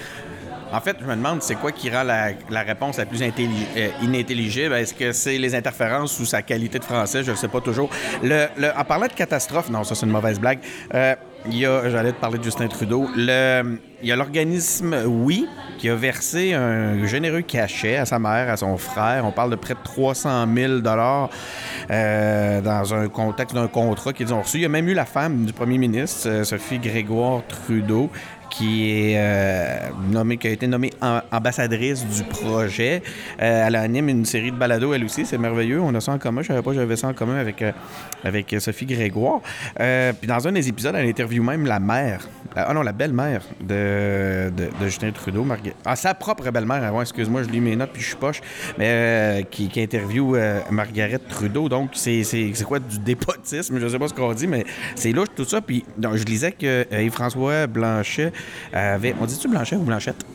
[0.73, 2.31] En fait, je me demande, c'est quoi qui rend la,
[2.63, 4.73] réponse la plus euh, inintelligible?
[4.73, 7.23] Est-ce que c'est les interférences ou sa qualité de français?
[7.23, 7.89] Je ne sais pas toujours.
[8.23, 10.59] Le, le- en parlant de catastrophe, non, ça c'est une mauvaise blague.
[10.93, 11.15] Euh,
[11.47, 13.07] il y a, j'allais te parler de Justin Trudeau.
[13.15, 18.49] Le, il y a l'organisme Oui qui a versé un généreux cachet à sa mère,
[18.49, 19.23] à son frère.
[19.25, 21.29] On parle de près de 300 000 dollars
[21.91, 24.57] euh, dans un contexte d'un contrat qu'ils ont reçu.
[24.57, 28.09] Il y a même eu la femme du premier ministre, Sophie Grégoire Trudeau,
[28.63, 29.89] euh,
[30.39, 33.01] qui a été nommée am- ambassadrice du projet.
[33.41, 35.81] Euh, elle anime une série de balados, elle aussi, c'est merveilleux.
[35.81, 36.41] On a ça en commun.
[36.41, 37.71] Je savais pas que j'avais ça en commun avec, euh,
[38.23, 39.41] avec Sophie Grégoire.
[39.75, 44.49] Puis dans un des épisodes, elle interviewe même la mère, ah non, la belle-mère de,
[44.83, 48.07] Justin Trudeau, Marga- ah, sa propre belle-mère, avant, excuse-moi, je lis mes notes puis je
[48.07, 48.41] suis poche,
[48.77, 49.69] mais qui,
[50.35, 51.69] euh, Margaret Trudeau.
[51.69, 52.23] Donc, c'est
[52.65, 53.79] quoi du dépotisme?
[53.79, 54.65] Je sais pas ce qu'on dit, mais
[54.95, 55.61] c'est louche tout ça.
[55.61, 58.31] Puis donc, je lisais que Yves-François Blanchet
[58.73, 59.15] avait.
[59.19, 60.25] On dit-tu Blanchet ou Blanchette?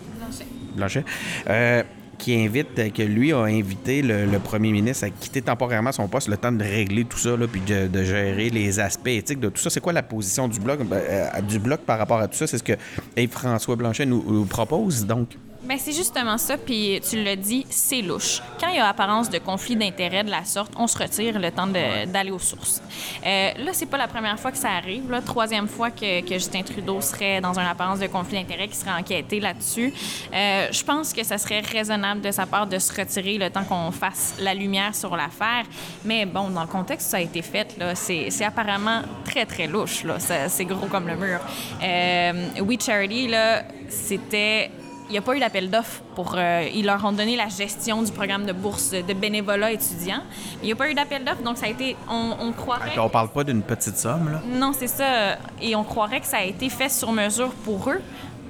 [0.77, 1.05] Blanchet.
[1.49, 1.83] Euh,
[2.19, 6.07] qui invite, euh, que lui a invité le, le premier ministre à quitter temporairement son
[6.07, 9.41] poste le temps de régler tout ça, là, puis de, de gérer les aspects éthiques
[9.41, 9.71] de tout ça.
[9.71, 12.47] C'est quoi la position du bloc, ben, euh, du bloc par rapport à tout ça?
[12.47, 12.75] C'est ce que
[13.17, 15.31] Yves-François Blanchet nous, nous propose, donc.
[15.63, 18.41] Ben, c'est justement ça, puis tu l'as dit, c'est louche.
[18.59, 21.51] Quand il y a apparence de conflit d'intérêts de la sorte, on se retire le
[21.51, 22.83] temps d'aller aux sources.
[23.27, 25.11] Euh, là, c'est pas la première fois que ça arrive.
[25.11, 28.77] La troisième fois que, que Justin Trudeau serait dans une apparence de conflit d'intérêts, qui
[28.77, 29.93] serait enquêté là-dessus.
[30.33, 33.65] Euh, je pense que ça serait raisonnable de sa part de se retirer le temps
[33.65, 35.67] qu'on fasse la lumière sur l'affaire.
[36.07, 39.67] Mais bon, dans le contexte où ça a été fait, là, c'est apparemment très, très
[39.67, 40.05] louche.
[40.05, 40.17] Là.
[40.49, 41.41] C'est gros comme le mur.
[41.83, 44.71] Euh, We Charity, là, c'était
[45.11, 46.37] il n'y a pas eu d'appel d'offres pour.
[46.39, 50.23] euh, ils leur ont donné la gestion du programme de bourse de bénévolat étudiant.
[50.63, 51.97] Il n'y a pas eu d'appel d'offres, donc ça a été.
[52.09, 52.97] On, on croirait.
[52.99, 54.41] On parle pas d'une petite somme, là.
[54.47, 55.37] Non, c'est ça.
[55.61, 58.01] Et on croirait que ça a été fait sur mesure pour eux.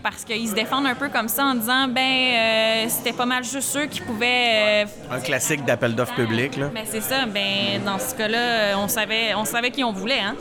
[0.03, 3.45] Parce qu'ils se défendent un peu comme ça en disant, ben, euh, c'était pas mal
[3.45, 4.85] juste eux qui pouvaient.
[4.85, 6.69] euh, Un classique d'appel d'offres public, là.
[6.75, 7.27] ben c'est ça.
[7.27, 10.21] Ben dans ce cas-là, on savait, on savait qui on voulait.
[10.21, 10.37] Hein?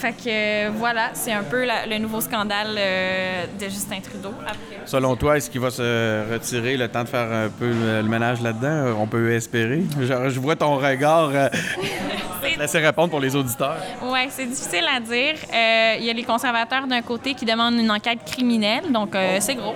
[0.00, 4.32] Fait que euh, voilà, c'est un peu la- le nouveau scandale euh, de Justin Trudeau.
[4.42, 4.56] Après.
[4.86, 8.08] Selon toi, est-ce qu'il va se retirer le temps de faire un peu le, le
[8.08, 8.96] ménage là-dedans?
[8.98, 9.82] On peut espérer.
[10.00, 11.30] Genre, je vois ton regard.
[11.34, 11.48] Euh,
[12.58, 13.76] laisser répondre pour les auditeurs.
[14.02, 15.34] Oui, c'est difficile à dire.
[15.54, 19.36] Euh, Il y a les conservateurs d'un côté qui demandent une enquête criminelle, donc euh,
[19.40, 19.74] c'est gros.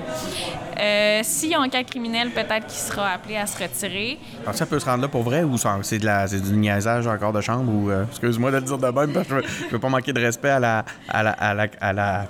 [0.79, 4.19] Euh, S'il y a enquête criminelle, peut-être qu'il sera appelé à se retirer.
[4.43, 7.73] Alors, ça peut se rendre là pour vrai ou c'est du niaisage encore de chambre
[7.73, 9.89] ou euh, excuse-moi de le dire de même parce que je veux, je veux pas
[9.89, 12.27] manquer de respect à la à la à la, à la-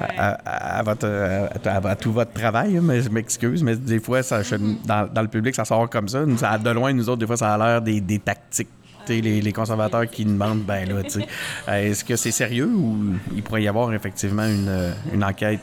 [0.00, 4.00] à, à- à votre, à, à tout votre travail, hein, mais je m'excuse, mais des
[4.00, 6.24] fois, ça, je- dans, dans le public, ça sort comme ça.
[6.24, 8.68] De loin, nous autres, des fois, ça a l'air des, des tactiques.
[9.08, 11.26] Les, les conservateurs qui demandent, ben là, tu sais,
[11.68, 12.96] euh, est-ce que c'est sérieux ou
[13.36, 15.60] il pourrait y avoir effectivement une, une enquête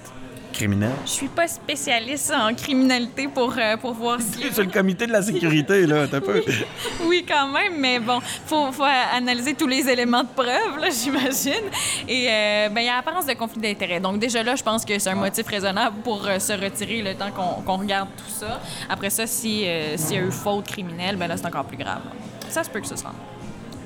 [0.52, 0.92] criminelle?
[1.06, 4.44] Je suis pas spécialiste en criminalité pour, euh, pour voir si...
[4.52, 6.44] C'est le comité de la sécurité, là, t'as peu.
[7.06, 11.66] Oui, quand même, mais bon, faut, faut analyser tous les éléments de preuve, là, j'imagine.
[12.08, 14.00] Et euh, ben, il y a apparence de conflit d'intérêt.
[14.00, 17.16] Donc déjà là, je pense que c'est un motif raisonnable pour euh, se retirer le
[17.16, 18.60] temps qu'on qu'on regarde tout ça.
[18.90, 21.78] Après ça, si, euh, s'il y a eu faute criminelle, ben là, c'est encore plus
[21.78, 22.02] grave.
[22.50, 23.14] Ça se peut que ce soit.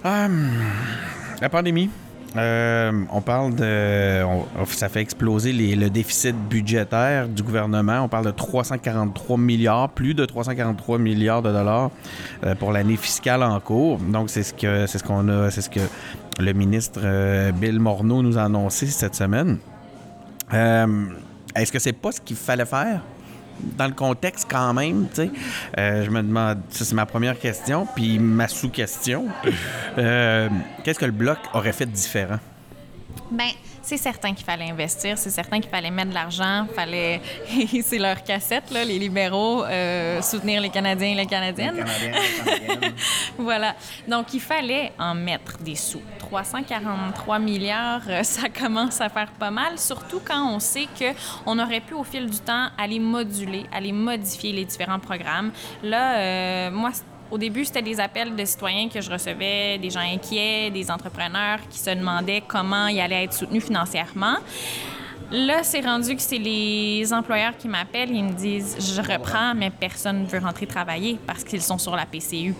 [0.03, 0.51] Hum,
[1.41, 1.89] la pandémie.
[2.35, 4.23] Euh, on parle de.
[4.65, 8.01] ça fait exploser le déficit budgétaire du gouvernement.
[8.01, 11.91] On parle de 343 milliards, plus de 343 milliards de dollars
[12.43, 13.99] euh, pour l'année fiscale en cours.
[13.99, 15.49] Donc, c'est ce que c'est ce qu'on a.
[15.49, 15.79] C'est ce que
[16.39, 19.57] le ministre euh, Bill Morneau nous a annoncé cette semaine.
[20.51, 23.01] Est-ce que c'est pas ce qu'il fallait faire?
[23.59, 25.31] Dans le contexte, quand même, tu sais,
[25.77, 29.27] Euh, je me demande, ça c'est ma première question, puis ma sous-question,
[29.97, 30.49] euh,
[30.83, 32.39] qu'est-ce que le bloc aurait fait de différent?
[33.31, 33.49] Ben,
[33.85, 37.21] c'est certain qu'il fallait investir, c'est certain qu'il fallait mettre de l'argent, fallait.
[37.83, 41.85] c'est leur cassette, là, les libéraux, euh, soutenir les Canadiens et les Canadiennes.
[43.37, 43.75] Voilà.
[44.07, 46.01] Donc, il fallait en mettre des sous.
[46.19, 51.81] 343 milliards, euh, ça commence à faire pas mal, surtout quand on sait qu'on aurait
[51.81, 55.51] pu, au fil du temps, aller moduler, aller modifier les différents programmes.
[55.83, 56.91] Là, euh, moi,
[57.31, 61.59] au début, c'était des appels de citoyens que je recevais, des gens inquiets, des entrepreneurs
[61.69, 64.35] qui se demandaient comment ils allaient être soutenus financièrement.
[65.31, 68.11] Là, c'est rendu que c'est les employeurs qui m'appellent.
[68.11, 71.95] Ils me disent Je reprends, mais personne ne veut rentrer travailler parce qu'ils sont sur
[71.95, 72.53] la PCU.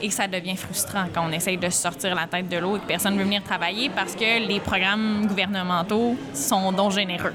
[0.00, 2.86] Et ça devient frustrant quand on essaye de sortir la tête de l'eau et que
[2.86, 7.34] personne ne veut venir travailler parce que les programmes gouvernementaux sont donc généreux.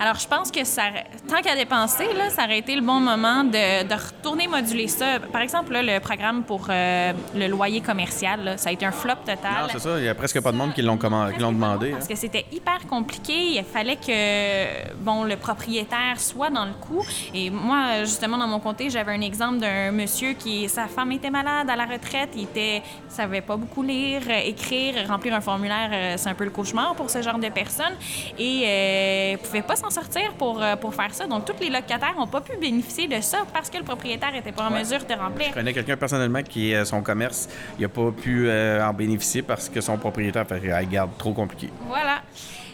[0.00, 0.82] Alors, je pense que ça,
[1.28, 5.18] tant qu'à dépenser, là, ça aurait été le bon moment de, de retourner moduler ça.
[5.32, 8.92] Par exemple, là, le programme pour euh, le loyer commercial, là, ça a été un
[8.92, 9.62] flop total.
[9.62, 9.98] Non, c'est ça.
[9.98, 11.90] Il n'y a presque pas de monde qui l'ont demandé.
[11.90, 12.08] Parce hein.
[12.08, 13.56] que c'était hyper compliqué.
[13.56, 17.04] Il fallait que bon, le propriétaire soit dans le coup.
[17.34, 21.30] Et moi, justement, dans mon comté, j'avais un exemple d'un monsieur qui, sa femme était
[21.30, 22.30] malade à la retraite.
[22.34, 25.90] Il était, savait pas beaucoup lire, euh, écrire, remplir un formulaire.
[25.92, 27.94] euh, C'est un peu le cauchemar pour ce genre de personnes.
[28.38, 31.26] Et euh, pouvait pas s'en sortir pour, euh, pour faire ça.
[31.26, 34.52] Donc, tous les locataires n'ont pas pu bénéficier de ça parce que le propriétaire était
[34.52, 35.48] pas en mesure de remplir.
[35.48, 39.42] Je connais quelqu'un personnellement qui, euh, son commerce, il n'a pas pu euh, en bénéficier
[39.42, 41.70] parce que son propriétaire fait garde trop compliqué.
[41.86, 42.22] Voilà.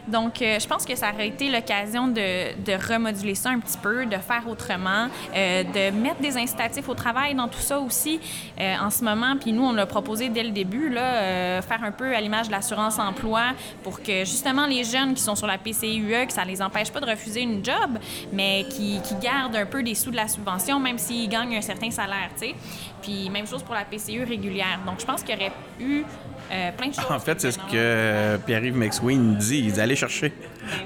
[0.08, 3.78] Donc, euh, je pense que ça aurait été l'occasion de, de remoduler ça un petit
[3.78, 8.20] peu, de faire autrement, euh, de mettre des incitatifs au travail dans tout ça aussi
[8.60, 9.36] euh, en ce moment.
[9.36, 12.52] Puis nous, on l'a proposé dès le début, là, faire un peu à l'image de
[12.52, 13.42] l'assurance-emploi
[13.82, 17.00] pour que justement les jeunes qui sont sur la PCUE, que ça les empêche pas
[17.00, 17.98] de refuser une job,
[18.32, 21.90] mais qui, gardent un peu des sous de la subvention, même s'ils gagnent un certain
[21.90, 22.54] salaire, tu sais.
[23.02, 24.80] Puis même chose pour la PCU régulière.
[24.84, 26.04] Donc, je pense qu'il y aurait eu
[26.50, 27.04] euh, plein de choses.
[27.10, 29.58] En fait, c'est ce que euh, Pierre-Yves McSween dit.
[29.58, 30.32] Il dit allez chercher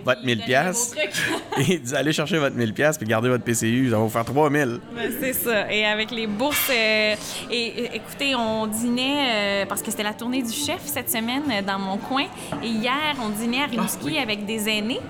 [0.05, 0.94] votre 1000 pièces.
[1.68, 4.25] Il dit allez chercher votre 1000 pièces puis gardez votre PCU, ça va vous faire
[4.25, 4.81] 3000.
[4.94, 5.73] Ben, c'est ça.
[5.73, 7.14] Et avec les bourses, euh,
[7.51, 11.79] et, écoutez, on dînait, euh, parce que c'était la tournée du chef cette semaine dans
[11.79, 12.25] mon coin.
[12.62, 15.01] Et hier, on dînait à Rimouski avec des aînés.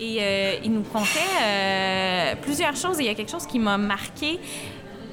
[0.00, 0.20] Et
[0.62, 3.00] ils nous contaient euh, plusieurs choses.
[3.00, 4.38] Et il y a quelque chose qui m'a marqué.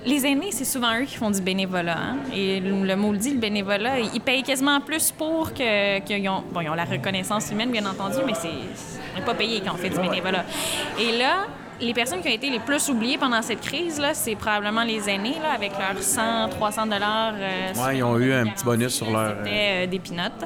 [0.05, 1.97] Les aînés, c'est souvent eux qui font du bénévolat.
[1.97, 2.17] hein.
[2.33, 6.43] Et le, mot le dit, le bénévolat, ils payent quasiment plus pour que qu'ils ont...
[6.51, 9.73] Bon, ils ont la reconnaissance humaine, bien entendu, mais c'est on n'est pas payé quand
[9.73, 10.45] on fait du bénévolat.
[10.99, 11.47] Et là,
[11.81, 15.09] les personnes qui ont été les plus oubliées pendant cette crise, là, c'est probablement les
[15.09, 17.33] aînés, là, avec leurs 100, 300 dollars.
[17.35, 20.45] euh, Ouais, ils ont eu un petit bonus sur leur, C'était euh, des pinottes.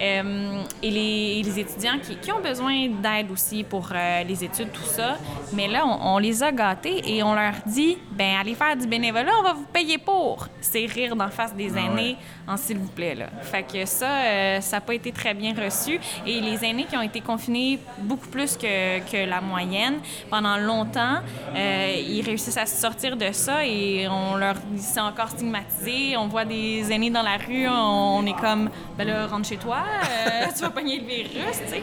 [0.00, 4.72] Euh, et les, les étudiants qui, qui ont besoin d'aide aussi pour euh, les études,
[4.72, 5.16] tout ça.
[5.52, 8.86] Mais là, on, on les a gâtés et on leur dit ben allez faire du
[8.88, 10.48] bénévolat, on va vous payer pour.
[10.60, 12.16] C'est rire d'en face des aînés,
[12.46, 13.14] en s'il vous plaît.
[13.14, 13.26] Là.
[13.42, 15.98] Fait que ça, euh, ça n'a pas été très bien reçu.
[16.26, 19.98] Et les aînés qui ont été confinés beaucoup plus que, que la moyenne
[20.30, 21.18] pendant longtemps,
[21.54, 26.16] euh, ils réussissent à se sortir de ça et on leur c'est encore stigmatisé.
[26.16, 29.78] On voit des aînés dans la rue, on, est comme ben là, rentre chez toi,
[30.04, 31.82] euh, tu vas pogner le virus, tu sais.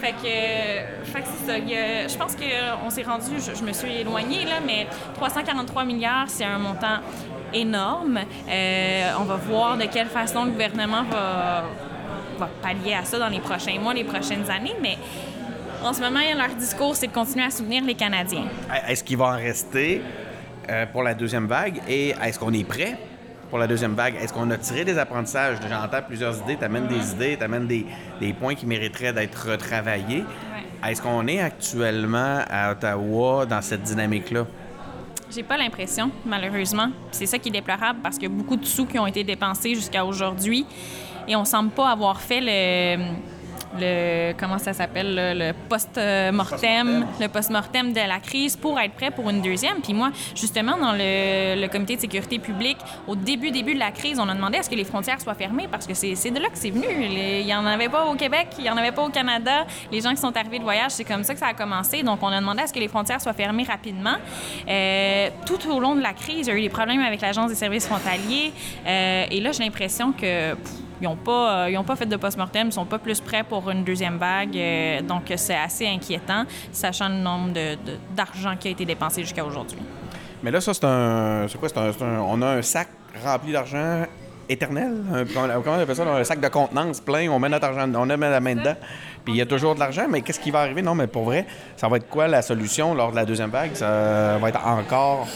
[0.00, 1.58] Fait que, fait que ça.
[1.58, 6.44] Je pense qu'on s'est rendu, je, je me suis éloignée, là, mais 343 milliards, c'est
[6.44, 7.00] un montant
[7.52, 8.18] énorme.
[8.48, 11.64] Euh, on va voir de quelle façon le gouvernement va,
[12.38, 14.96] va pallier à ça dans les prochains mois, les prochaines années, mais
[15.84, 18.46] en ce moment, leur discours, c'est de continuer à soutenir les Canadiens.
[18.88, 20.02] Est-ce qu'il va en rester
[20.68, 21.80] euh, pour la deuxième vague?
[21.88, 22.98] Et est-ce qu'on est prêt
[23.48, 24.16] pour la deuxième vague?
[24.20, 25.58] Est-ce qu'on a tiré des apprentissages?
[25.68, 27.86] J'entends plusieurs idées, tu amènes des idées, tu amènes des,
[28.20, 30.24] des points qui mériteraient d'être retravaillés.
[30.86, 34.46] Est-ce qu'on est actuellement à Ottawa dans cette dynamique-là?
[35.30, 36.88] J'ai pas l'impression, malheureusement.
[37.10, 39.24] C'est ça qui est déplorable parce qu'il y a beaucoup de sous qui ont été
[39.24, 40.64] dépensés jusqu'à aujourd'hui
[41.26, 43.04] et on semble pas avoir fait le.
[43.78, 47.92] Le comment ça s'appelle le post-mortem le post-mortem.
[47.92, 49.80] de la crise pour être prêt pour une deuxième.
[49.82, 53.90] Puis moi justement dans le, le comité de sécurité publique au début début de la
[53.90, 56.38] crise on a demandé à ce que les frontières soient fermées parce que c'est de
[56.40, 56.86] là que c'est venu.
[56.86, 59.66] Les- il y en avait pas au Québec il y en avait pas au Canada.
[59.92, 62.02] Les gens qui sont arrivés de voyage c'est comme ça que ça a commencé.
[62.02, 64.16] Donc on a demandé à ce que les frontières soient fermées rapidement.
[64.68, 67.48] Euh, tout au long de la crise il y a eu des problèmes avec l'agence
[67.48, 68.52] des services frontaliers.
[68.86, 72.06] Euh, et là j'ai l'impression que pff, ils n'ont pas, euh, ils ont pas fait
[72.06, 74.56] de post-mortem, ils sont pas plus prêts pour une deuxième vague.
[74.56, 79.22] euh, donc, c'est assez inquiétant, sachant le nombre de- de- d'argent qui a été dépensé
[79.22, 79.78] jusqu'à aujourd'hui.
[80.42, 81.46] Mais là, ça, c'est un.
[81.48, 81.68] C'est quoi?
[81.76, 82.88] Un, on a un sac
[83.24, 84.04] rempli d'argent
[84.48, 85.02] éternel.
[85.12, 86.04] Un- comment on appelle ça?
[86.04, 87.28] Un sac de contenance plein.
[87.28, 88.76] On met notre argent, on met la main dedans.
[89.24, 90.06] Puis il y a toujours de l'argent.
[90.08, 90.80] Mais qu'est-ce qui va arriver?
[90.80, 91.44] Non, mais pour vrai,
[91.76, 93.74] ça va être quoi la solution lors de la deuxième vague?
[93.74, 95.26] Ça va être encore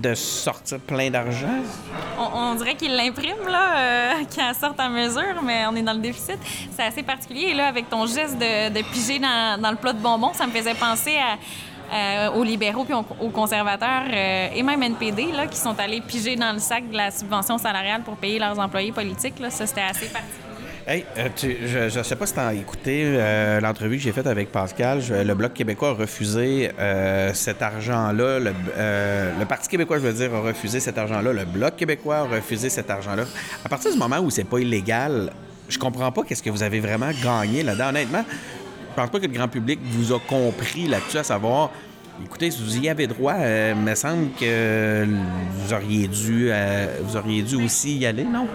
[0.00, 1.62] de sortir plein d'argent?
[2.18, 6.00] On, dirait qu'ils l'impriment, là, euh, qu'elle sorte à mesure, mais on est dans le
[6.00, 6.38] déficit.
[6.76, 7.48] C'est assez particulier.
[7.50, 10.74] Et là, avec ton geste de, piger dans, le plat de bonbons, ça me faisait
[10.74, 11.38] penser à-
[12.34, 16.34] aux libéraux puis aux, aux conservateurs euh, et même NPD là, qui sont allés piger
[16.34, 19.38] dans le sac de la subvention salariale pour payer leurs employés politiques.
[19.38, 19.50] Là.
[19.50, 20.53] Ça, c'était assez particulier.
[20.86, 24.26] Hey, euh, je ne sais pas si tu as écouté euh, l'entrevue que j'ai faite
[24.26, 25.00] avec Pascal.
[25.08, 28.38] Le Bloc québécois a refusé euh, cet argent-là.
[28.38, 28.52] Le,
[29.38, 31.32] le Parti québécois, je veux dire, a refusé cet argent-là.
[31.32, 33.24] Le Bloc québécois a refusé cet argent-là.
[33.64, 35.32] À partir du moment où c'est pas illégal,
[35.70, 37.88] je comprends pas qu'est-ce que vous avez vraiment gagné là-dedans.
[37.88, 41.70] Honnêtement, je pense pas que le grand public vous a compris là-dessus, à savoir,
[42.22, 46.98] écoutez, si vous y avez droit, euh, il me semble que vous auriez dû, euh,
[47.02, 48.46] vous auriez dû aussi y aller, non?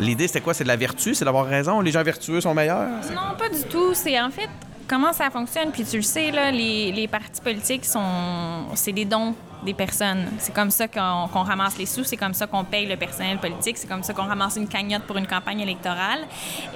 [0.00, 0.54] L'idée, c'était quoi?
[0.54, 1.14] C'est de la vertu?
[1.14, 1.80] C'est d'avoir raison?
[1.80, 2.88] Les gens vertueux sont meilleurs?
[3.14, 3.94] Non, pas du tout.
[3.94, 4.48] C'est en fait
[4.88, 5.70] comment ça fonctionne.
[5.70, 8.64] Puis tu le sais, là, les, les partis politiques sont.
[8.74, 9.34] C'est des dons
[9.64, 10.26] des personnes.
[10.38, 13.38] C'est comme ça qu'on qu'on ramasse les sous, c'est comme ça qu'on paye le personnel
[13.38, 16.20] politique, c'est comme ça qu'on ramasse une cagnotte pour une campagne électorale.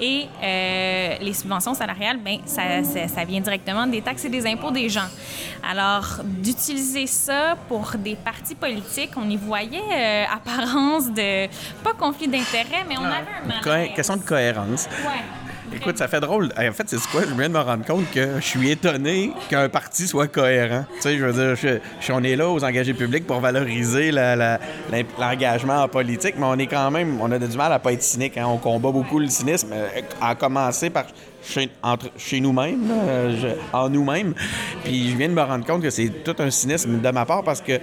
[0.01, 4.45] Et euh, les subventions salariales, ben ça, ça, ça vient directement des taxes et des
[4.45, 5.07] impôts des gens.
[5.69, 11.47] Alors, d'utiliser ça pour des partis politiques, on y voyait euh, apparence de,
[11.83, 13.95] pas conflit d'intérêts, mais on avait un malaise.
[13.95, 14.87] question de cohérence.
[15.05, 15.42] Ouais.
[15.75, 16.49] Écoute, ça fait drôle.
[16.57, 17.21] En fait, c'est quoi?
[17.27, 20.85] Je viens de me rendre compte que je suis étonné qu'un parti soit cohérent.
[20.95, 21.79] Tu sais, je veux dire,
[22.11, 26.91] on est là aux engagés publics pour valoriser l'engagement en politique, mais on est quand
[26.91, 28.37] même, on a du mal à pas être cynique.
[28.37, 28.45] hein.
[28.47, 29.87] On combat beaucoup le cynisme, euh,
[30.21, 31.05] à commencer par
[31.43, 32.83] chez, nous-mêmes,
[33.73, 34.33] en nous-mêmes.
[34.83, 37.43] Puis je viens de me rendre compte que c'est tout un cynisme de ma part
[37.43, 37.79] parce que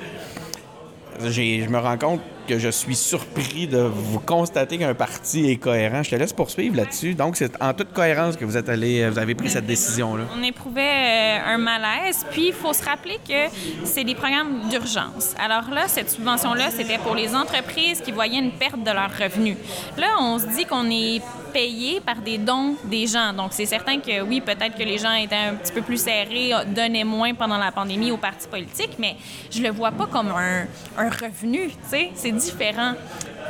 [1.23, 2.21] je me rends compte
[2.51, 6.03] que je suis surpris de vous constater qu'un parti est cohérent.
[6.03, 7.15] Je te laisse poursuivre là-dessus.
[7.15, 10.25] Donc, c'est en toute cohérence que vous êtes allé, vous avez pris cette décision-là.
[10.37, 12.27] On éprouvait euh, un malaise.
[12.33, 15.37] Puis, il faut se rappeler que c'est des programmes d'urgence.
[15.39, 19.57] Alors là, cette subvention-là, c'était pour les entreprises qui voyaient une perte de leurs revenus.
[19.97, 21.23] Là, on se dit qu'on est
[21.53, 23.33] payé par des dons des gens.
[23.33, 26.53] Donc, c'est certain que oui, peut-être que les gens étaient un petit peu plus serrés,
[26.67, 29.17] donnaient moins pendant la pandémie aux partis politiques, mais
[29.51, 30.65] je le vois pas comme un,
[30.97, 32.11] un revenu, tu sais.
[32.15, 32.95] C'est différent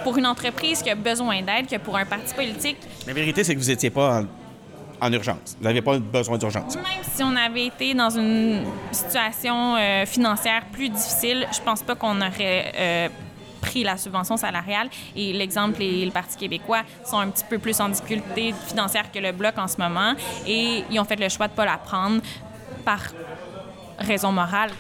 [0.05, 3.55] pour une entreprise qui a besoin d'aide que pour un parti politique La vérité, c'est
[3.55, 4.21] que vous n'étiez pas
[5.01, 5.57] en, en urgence.
[5.59, 6.75] Vous n'avez pas besoin d'urgence.
[6.77, 6.85] Même
[7.15, 12.17] si on avait été dans une situation euh, financière plus difficile, je pense pas qu'on
[12.21, 13.09] aurait euh,
[13.61, 14.89] pris la subvention salariale.
[15.15, 19.19] Et l'exemple, les- le Parti québécois sont un petit peu plus en difficulté financière que
[19.19, 20.15] le Bloc en ce moment.
[20.47, 22.23] Et ils ont fait le choix de pas la prendre
[22.85, 23.01] par
[23.99, 24.71] raison morale.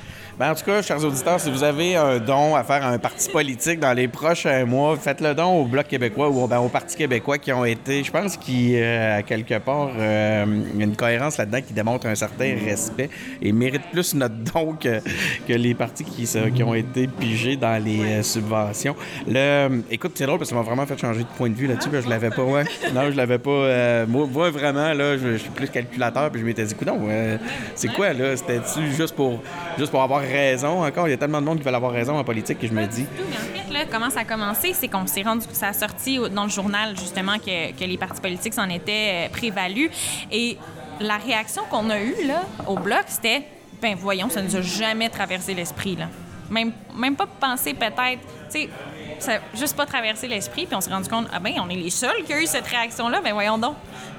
[0.40, 2.98] Ben, en tout cas, chers auditeurs, si vous avez un don à faire à un
[2.98, 6.70] parti politique dans les prochains mois, faites le don au Bloc québécois ou ben, au
[6.70, 10.46] Parti québécois qui ont été, je pense qu'il à quelque part, euh,
[10.78, 13.10] une cohérence là-dedans qui démontre un certain respect
[13.42, 15.02] et mérite plus notre don que,
[15.46, 18.96] les partis qui, qui ont été pigés dans les euh, subventions.
[19.28, 21.66] Le, écoute, c'est drôle parce que ça m'a vraiment fait changer de point de vue
[21.66, 21.90] là-dessus.
[21.92, 22.64] Je l'avais pas, ouais.
[22.94, 23.50] Non, je l'avais pas.
[23.50, 26.98] euh, moi, vraiment, là, je, je suis plus calculateur, puis je m'étais dit, non,
[27.74, 28.34] c'est quoi, là?
[28.38, 29.42] C'était-tu juste pour,
[29.76, 31.08] juste pour avoir raison encore?
[31.08, 32.86] Il y a tellement de monde qui veulent avoir raison en politique que je me
[32.86, 33.04] dis.
[33.04, 35.72] Tout, mais en fait, là, comment ça a commencé, c'est qu'on s'est rendu, ça a
[35.72, 39.90] sorti au- dans le journal, justement, que, que les partis politiques s'en étaient euh, prévalus.
[40.32, 40.56] Et
[41.00, 43.42] la réaction qu'on a eue, là, au Bloc, c'était,
[43.82, 46.06] ben voyons, ça nous a jamais traversé l'esprit, là.
[46.50, 48.20] Même, même pas penser peut-être,
[48.52, 48.68] tu sais,
[49.20, 51.76] ça a juste pas traversé l'esprit, puis on s'est rendu compte, ah ben, on est
[51.76, 53.76] les seuls qui ont eu cette réaction-là, ben voyons donc.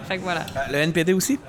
[0.08, 0.46] Fait que voilà.
[0.72, 1.40] Le NPD aussi?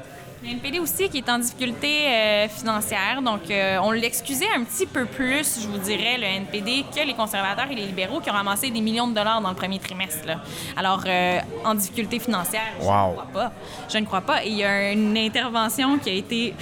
[0.45, 4.87] Le NPD aussi qui est en difficulté euh, financière, donc euh, on l'excusait un petit
[4.87, 8.35] peu plus, je vous dirais, le NPD, que les conservateurs et les libéraux qui ont
[8.35, 10.27] ramassé des millions de dollars dans le premier trimestre.
[10.27, 10.41] là.
[10.77, 13.11] Alors, euh, en difficulté financière, je Wow.
[13.11, 13.53] ne crois pas.
[13.89, 14.45] Je ne crois pas.
[14.45, 16.55] Et il y a une intervention qui a été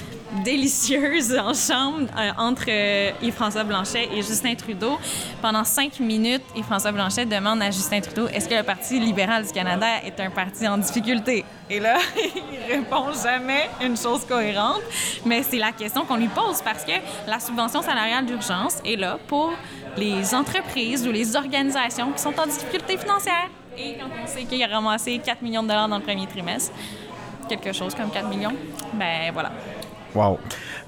[0.45, 4.99] délicieuse en chambre euh, entre euh, Yves-François Blanchet et Justin Trudeau.
[5.43, 9.53] Pendant cinq minutes, Yves-François Blanchet demande à Justin Trudeau est-ce que le Parti libéral du
[9.53, 11.45] Canada est un parti en difficulté?
[11.69, 14.83] Et là, il répond jamais une chose cohérente,
[15.25, 16.93] mais c'est la question qu'on lui pose parce que
[17.27, 19.53] la subvention salariale d'urgence est là pour
[19.97, 23.49] les entreprises ou les organisations qui sont en difficulté financière.
[23.77, 26.73] Et quand on sait qu'il a ramassé 4 millions de dollars dans le premier trimestre,
[27.49, 28.55] quelque chose comme 4 millions,
[28.95, 29.53] ben voilà.
[30.15, 30.39] Wow.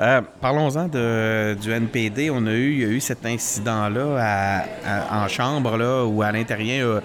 [0.00, 2.30] Euh, Parlons-en du NPD.
[2.30, 4.64] On a eu, il y a eu cet incident-là
[5.10, 7.00] en chambre, là, où à l'intérieur euh,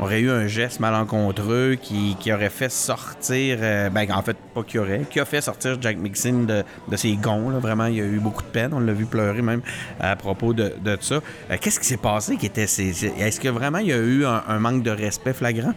[0.00, 4.78] aurait eu un geste malencontreux qui, aurait fait sortir, euh, ben en fait pas qui
[4.78, 6.44] aurait, qui a fait sortir Jack Mixon
[6.88, 7.50] de, ses gonds.
[7.60, 8.70] Vraiment, il y a eu beaucoup de peine.
[8.72, 9.60] On l'a vu pleurer même
[10.00, 11.16] à propos de, ça.
[11.16, 12.36] Euh, Qu'est-ce qui s'est passé?
[12.66, 15.74] ces- Est-ce que vraiment il y a eu un manque de respect flagrant?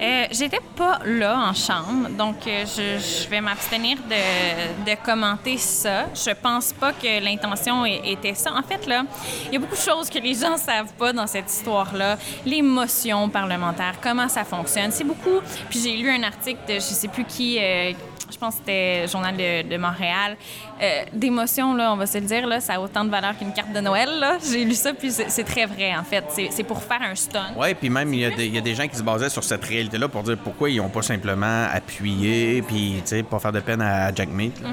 [0.00, 6.06] Euh, J'étais pas là en chambre, donc euh, je, vais m'abstenir de, commenter ça.
[6.14, 8.52] Je pense pas que l'intention était ça.
[8.52, 9.04] En fait, là,
[9.46, 12.18] il y a beaucoup de choses que les gens savent pas dans cette histoire-là.
[12.44, 14.90] Les motions parlementaires, comment ça fonctionne.
[14.90, 15.40] C'est beaucoup.
[15.70, 17.58] Puis j'ai lu un article de je sais plus qui.
[17.58, 17.92] euh,
[18.28, 20.36] je pense que c'était Journal de Montréal.
[20.82, 23.36] Euh, des motions, là, on va se le dire, là, ça a autant de valeur
[23.38, 24.08] qu'une carte de Noël.
[24.18, 24.36] là.
[24.50, 26.24] J'ai lu ça, puis c'est c'est très vrai, en fait.
[26.30, 27.54] C'est c'est pour faire un stunt.
[27.56, 29.30] Oui, puis même, il y, a des- il y a des gens qui se basaient
[29.30, 33.38] sur cette réalité-là pour dire pourquoi ils n'ont pas simplement appuyé, puis, tu sais, pas
[33.38, 34.60] faire de peine à Jack Meat.
[34.60, 34.68] là.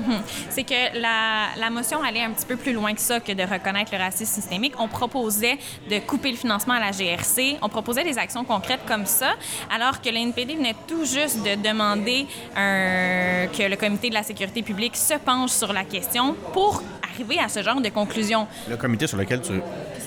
[0.50, 3.44] c'est que la, la motion allait un petit peu plus loin que ça, que de
[3.44, 4.74] reconnaître le racisme systémique.
[4.80, 5.58] On proposait
[5.90, 7.58] de couper le financement à la GRC.
[7.62, 9.34] On proposait des actions concrètes comme ça,
[9.74, 12.26] alors que l'NPD venait tout juste de demander
[12.58, 17.38] un que le comité de la sécurité publique se penche sur la question pour arriver
[17.40, 18.48] à ce genre de conclusion.
[18.68, 19.52] Le comité sur lequel tu...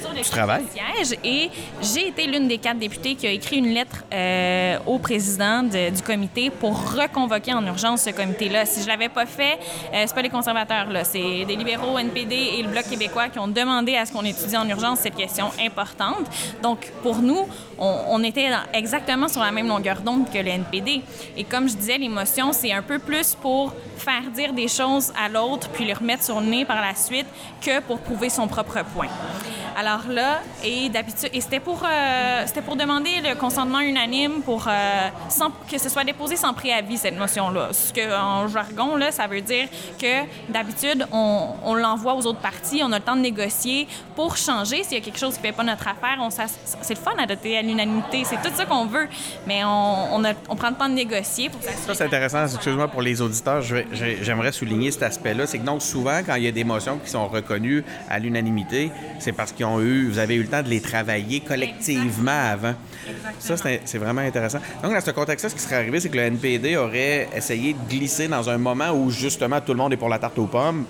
[0.01, 0.23] sur le
[1.05, 4.99] siège et j'ai été l'une des quatre députés qui a écrit une lettre euh, au
[4.99, 8.67] président de- du comité pour reconvoquer en urgence ce comité-là.
[8.67, 9.59] Si je l'avais pas fait,
[9.93, 13.39] euh, c'est pas les conservateurs là, c'est des libéraux, NPD et le Bloc québécois qui
[13.39, 16.27] ont demandé à ce qu'on étudie en urgence cette question importante.
[16.63, 17.47] Donc pour nous,
[17.79, 21.03] on, on était exactement sur la même longueur d'onde que le NPD.
[21.37, 25.29] Et comme je disais, l'émotion c'est un peu plus pour faire dire des choses à
[25.29, 27.27] l'autre puis le remettre sur le nez par la suite
[27.61, 29.09] que pour prouver son propre point.
[29.79, 34.66] Alors là, et d'habitude, et c'était pour, euh, c'était pour demander le consentement unanime pour
[34.68, 37.68] euh, sans, que ce soit déposé sans préavis cette motion-là.
[37.72, 39.68] Ce que en jargon là, ça veut dire
[40.01, 44.37] que d'habitude on, on l'envoie aux autres parties, on a le temps de négocier pour
[44.37, 44.82] changer.
[44.82, 47.57] S'il y a quelque chose qui fait pas notre affaire, on c'est le fun d'adopter
[47.59, 49.09] à l'unanimité, c'est tout ça qu'on veut,
[49.47, 52.45] mais on, on, a- on prend le temps de négocier pour s'assurer Ça, c'est intéressant.
[52.45, 53.62] Excuse-moi pour les auditeurs.
[53.62, 55.47] J'aimerais souligner cet aspect-là.
[55.47, 58.91] C'est que donc, souvent, quand il y a des motions qui sont reconnues à l'unanimité,
[59.18, 62.74] c'est parce qu'ils ont eu, vous avez eu le temps de les travailler collectivement avant.
[63.39, 64.59] Ça, c'est vraiment intéressant.
[64.83, 67.89] Donc, dans ce contexte-là, ce qui serait arrivé, c'est que le NPD aurait essayé de
[67.89, 70.85] glisser dans un moment où, justement, tout le monde est pour la tarte aux pommes.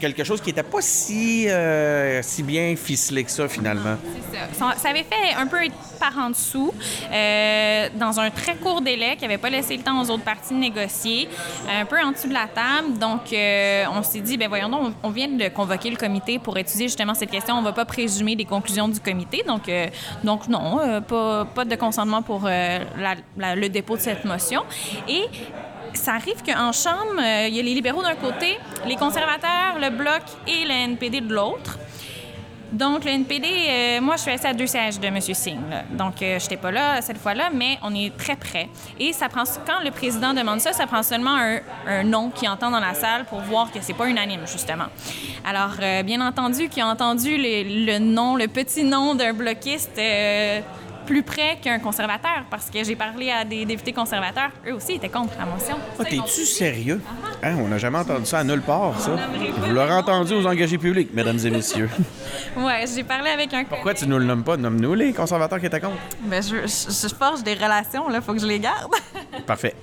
[0.00, 3.96] Quelque chose qui n'était pas si, euh, si bien ficelé que ça, finalement.
[4.32, 4.74] C'est ça.
[4.76, 5.58] Ça- avait fait un peu
[6.00, 6.72] par en dessous,
[7.12, 10.54] euh, dans un très court délai, qui n'avait pas laissé le temps aux autres parties
[10.54, 11.28] de négocier,
[11.70, 12.98] un peu en dessous de la table.
[12.98, 16.56] Donc, euh, on s'est dit, ben voyons donc, on vient de convoquer le comité pour
[16.58, 17.54] étudier justement cette question.
[17.54, 17.84] On ne va pas
[18.22, 19.42] présumer des conclusions du comité.
[19.46, 19.88] Donc, euh,
[20.22, 22.78] donc non, euh, pas, pas de consentement pour euh,
[23.36, 24.62] le dépôt de cette motion.
[25.08, 25.24] Et
[25.94, 30.22] ça arrive qu'en Chambre, il y a les libéraux d'un côté, les conservateurs, le Bloc
[30.46, 31.78] et le NPD de l'autre.
[32.72, 35.20] Donc, le NPD, euh, moi, je suis assise à deux sièges de M.
[35.20, 35.58] Singh.
[35.90, 38.68] Donc, euh, je n'étais pas là cette fois-là, mais on est très près.
[38.98, 41.36] Et ça prend, quand le président demande ça, ça prend seulement
[41.86, 44.86] un, nom qui entend dans la salle pour voir que c'est pas unanime, justement.
[45.44, 49.98] Alors, euh, bien entendu, qui a entendu le, le nom, le petit nom d'un bloquiste
[49.98, 50.60] euh,
[51.06, 55.08] plus près qu'un conservateur, parce que j'ai parlé à des députés conservateurs, eux aussi étaient
[55.08, 55.76] contre la motion.
[55.98, 57.00] Ah, T'es-tu sérieux?
[57.42, 59.16] Hein, on n'a jamais entendu ça à nulle part, ça.
[59.58, 61.90] Vous l'aurez entendu aux engagés publics, mesdames et messieurs.
[62.56, 64.58] Ouais, j'ai parlé avec un Pourquoi tu nous le nommes pas?
[64.58, 65.96] Nomme-nous les conservateurs qui étaient contre.
[66.20, 68.92] Ben, je, je, je forge des relations, là, faut que je les garde.
[69.46, 69.74] Parfait.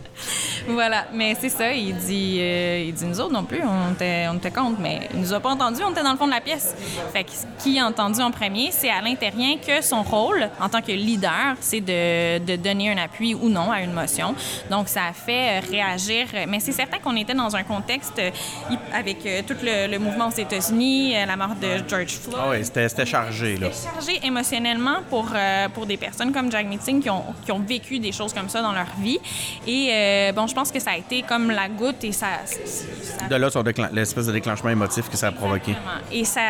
[0.68, 4.28] Voilà, mais c'est ça, il dit, euh, il dit nous autres non plus, on était,
[4.30, 6.32] on était contre, mais il nous a pas entendu, on était dans le fond de
[6.32, 6.76] la pièce.
[7.12, 10.82] Fait que qui a entendu en premier, c'est Alain Terrien que son rôle en tant
[10.82, 14.36] que leader, c'est de, de donner un appui ou non à une motion.
[14.70, 18.32] Donc ça a fait euh, réagir, mais c'est certain qu'on était dans un contexte euh,
[18.93, 22.57] avec euh, tout le, le mouvement aux États-Unis, la mort de George Floyd Ah oui,
[22.64, 23.68] c'était c'était chargé, là.
[23.72, 25.28] chargé émotionnellement pour,
[25.74, 28.62] pour des personnes comme Jack Meeting qui ont, qui ont vécu des choses comme ça
[28.62, 29.20] dans leur vie.
[29.68, 32.28] Et euh, bon, je pense que ça a été comme la goutte et ça.
[32.45, 33.49] ça- De là,
[33.91, 35.72] l'espèce de déclenchement émotif que ça a provoqué.
[35.72, 36.12] Exactement.
[36.12, 36.41] Et ça,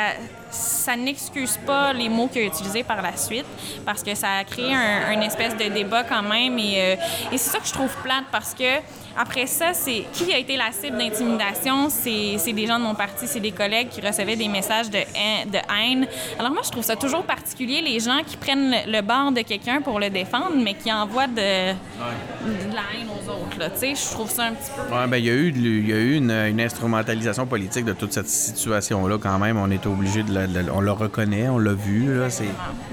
[0.49, 3.45] ça n'excuse pas les mots qu'il a utilisés par la suite
[3.85, 6.57] parce que ça a créé un, espèce de débat quand même.
[6.57, 6.95] Euh,
[7.31, 8.79] et c'est ça que je trouve plate parce que
[9.21, 11.89] après ça, c'est qui a été la cible d'intimidation?
[11.89, 15.49] C'est des gens de mon parti, c'est des collègues qui recevaient des messages de haine,
[15.51, 16.07] de haine.
[16.39, 19.81] Alors moi, je trouve ça toujours particulier, les gens qui prennent le, bord de quelqu'un
[19.81, 23.59] pour le défendre, mais qui envoient de, de la haine aux autres.
[23.59, 23.69] là.
[23.69, 24.93] Tu sais, je trouve ça un petit peu...
[24.95, 28.13] Ouais, ben, il y a eu, y a eu une, une instrumentalisation politique de toute
[28.13, 29.57] cette situation-là, quand même.
[29.57, 32.27] On est obligé de, la- de la- On le reconnaît, on l'a vu, là.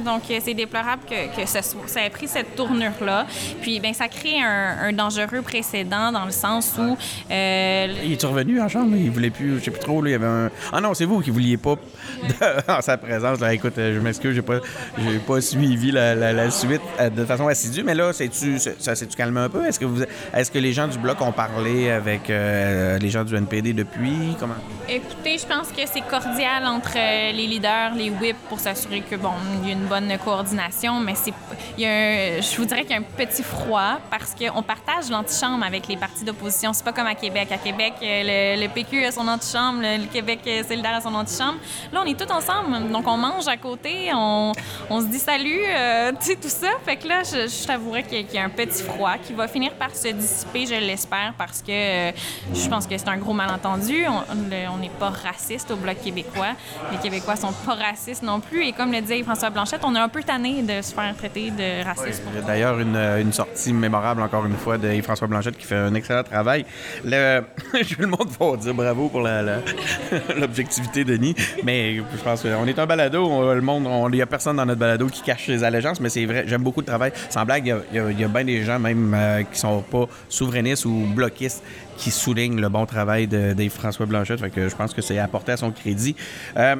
[0.04, 1.60] Donc, euh, c'est déplorable que, que ça,
[2.04, 3.26] ait pris cette tournure-là.
[3.62, 6.96] Puis, ben, ça crée un, un dangereux précédent dans le sens où
[7.30, 8.96] euh, Il est revenu en chambre?
[8.96, 10.50] Il voulait plus, je sais plus trop, là, il y avait un...
[10.72, 11.74] Ah non, c'est vous qui vouliez pas
[12.22, 13.40] de- en sa présence.
[13.40, 14.60] Là, écoute, euh, je m'excuse, j'ai pas,
[14.98, 18.80] j'ai pas suivi la, la- la suite euh, de façon assidue, mais là, c'est-tu, c'est-
[18.80, 19.64] ça s'est-tu calmé un peu?
[19.66, 20.02] Est-ce que, vous,
[20.34, 24.36] est-ce que les gens du Bloc ont parlé avec euh, les gens du NPD depuis?
[24.40, 24.54] Comment?
[24.88, 29.32] Écoutez, je pense que c'est cordial entre les leaders, les whips, pour s'assurer que bon,
[29.62, 31.32] il y a une bonne coordination, mais c'est,
[31.76, 34.62] il y a un- je vous dirais qu'il y a un petit froid parce qu'on
[34.62, 36.72] partage l'antichambre avec les partis d'opposition.
[36.72, 37.48] C'est pas comme à Québec.
[37.52, 41.00] À Québec, euh, le, le PQ a son antichambre, le, le Québec euh, solidaire a
[41.00, 41.58] son antichambre.
[41.92, 44.52] Là, on est tous ensemble, donc on mange à côté, on,
[44.90, 46.68] on se dit salut, euh, tu sais tout ça.
[46.84, 49.14] Fait que là, je, je t'avouerais qu'il y a- qu'il y a un petit froid
[49.22, 52.12] qui va finir par se dissiper, je l'espère, parce que euh,
[52.54, 54.04] je pense que c'est un gros malentendu.
[54.08, 56.48] On- n'est pas raciste au Bloc québécois.
[56.92, 58.64] Les Québécois sont pas racistes non plus.
[58.66, 61.50] Et comme le disait François Blanchette, on est un peu tanné de se faire traiter
[61.50, 62.22] de raciste.
[62.36, 65.94] A D'ailleurs, une, une sortie mémorable, encore une fois, de Yves-François Blanchette qui fait un
[65.94, 66.64] excellent travail.
[67.04, 67.42] Le,
[67.98, 69.58] le monde va dire bravo pour la- la-
[70.38, 71.34] l'objectivité, Denis.
[71.64, 73.26] Mais je pense qu'on est un balado.
[73.26, 76.00] on- le monde, on- il n'y a personne dans notre balado qui cache ses allégeances,
[76.00, 77.12] mais c'est vrai, j'aime beaucoup le travail.
[77.30, 81.06] Sans blague, il y a- bien des gens, même euh, qui sont pas souverainistes ou
[81.14, 81.62] bloquistes,
[81.96, 84.40] qui soulignent le bon travail de- d'Yves-François Blanchette.
[84.54, 86.14] Je pense que c'est apporté à son crédit.
[86.56, 86.76] Euh,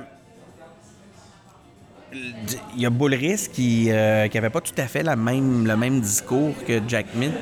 [2.74, 6.54] il y a Bullris qui n'avait pas tout à fait la même, le même discours
[6.66, 7.34] que Jack Mint.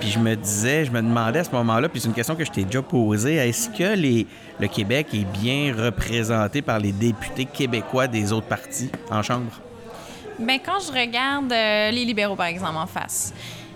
[0.00, 2.44] Puis je me disais, je me demandais à ce moment-là, puis c'est une question que
[2.44, 4.26] je t'ai déjà posée, est-ce que les,
[4.60, 9.60] le Québec est bien représenté par les députés québécois des autres partis en Chambre?
[10.38, 13.32] Ben, quand je regarde euh, les libéraux, par exemple, en face,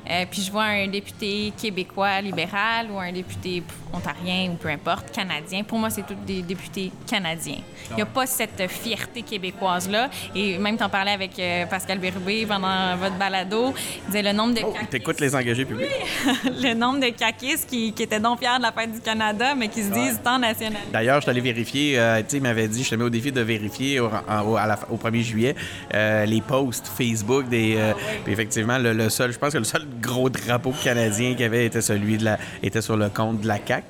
[0.09, 5.11] euh, puis je vois un député québécois libéral ou un député ontarien ou peu importe,
[5.11, 7.59] canadien, pour moi, c'est tous des députés canadiens.
[7.91, 10.11] Il n'y a pas cette fierté québécoise-là.
[10.35, 13.75] Et même, t'en parlais avec euh, Pascal Bérubé pendant votre balado.
[14.05, 15.89] Il disait le nombre de Oh, t'écoutes les engagés publics?
[16.45, 19.69] le nombre de caquistes qui, qui étaient donc fiers de la fête du Canada, mais
[19.69, 20.81] qui se disent tant national.
[20.93, 23.11] D'ailleurs, je suis allé vérifier, euh, tu sais, il m'avait dit, je te mets au
[23.11, 25.55] défi de vérifier au, en- au- à la- au 1er juillet
[25.95, 27.77] euh, les posts Facebook des.
[28.25, 31.45] puis effectivement, le, le seul, je pense que le seul gros drapeau canadien qu'il y
[31.45, 33.85] avait était celui de la, était sur le compte de la CAC.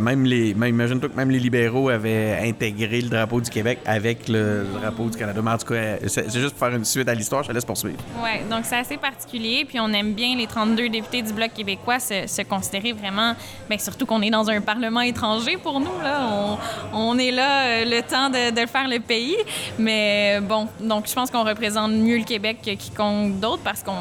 [0.00, 4.28] même les, même, imagine-toi que même les libéraux avaient intégré le drapeau du Québec avec
[4.28, 5.40] le drapeau du Canada.
[5.42, 7.64] Mais en tout cas, c'est c'est juste pour faire une suite à l'histoire, je laisse
[7.64, 7.98] poursuivre.
[8.22, 9.64] Oui, donc c'est assez particulier.
[9.66, 13.34] Puis on aime bien les 32 députés du Bloc québécois se, considérer vraiment,
[13.68, 16.00] bien, surtout qu'on est dans un parlement étranger pour nous.
[16.02, 16.28] Là.
[16.30, 16.58] On,
[16.92, 19.36] on est là euh, le temps de, faire le pays.
[19.78, 23.82] Mais euh, bon, donc je pense qu'on représente mieux le Québec que quiconque d'autre parce
[23.82, 23.92] qu'on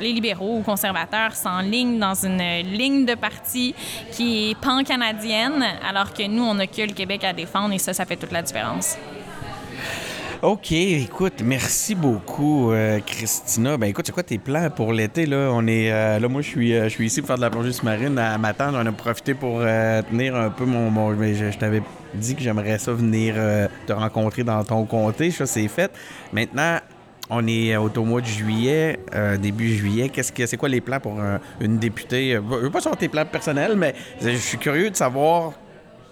[0.00, 3.74] les ou conservateurs s'enlignent dans une ligne de parti
[4.12, 7.92] qui est pan-canadienne, alors que nous, on n'a que le Québec à défendre et ça,
[7.92, 8.96] ça fait toute la différence.
[10.42, 13.78] OK, écoute, merci beaucoup, euh, Christina.
[13.78, 15.48] Ben écoute, c'est quoi tes plans pour l'été, là?
[15.50, 17.48] On est, euh, là, moi, je suis, euh, je suis ici pour faire de la
[17.48, 18.78] plongée sous-marine à m'attendre.
[18.78, 21.14] On a profité pour tenir un peu mon...
[21.18, 23.36] je je t'avais dit que j'aimerais ça venir
[23.86, 25.30] te rencontrer dans ton comté.
[25.30, 25.90] Ça, c'est fait.
[26.30, 26.78] Maintenant,
[27.30, 30.08] on est au au mois de juillet, euh, début juillet.
[30.08, 32.34] Qu'est-ce que c'est quoi les plans pour euh, une députée?
[32.34, 35.52] Euh, Je veux pas savoir tes plans personnels, mais je suis curieux de savoir,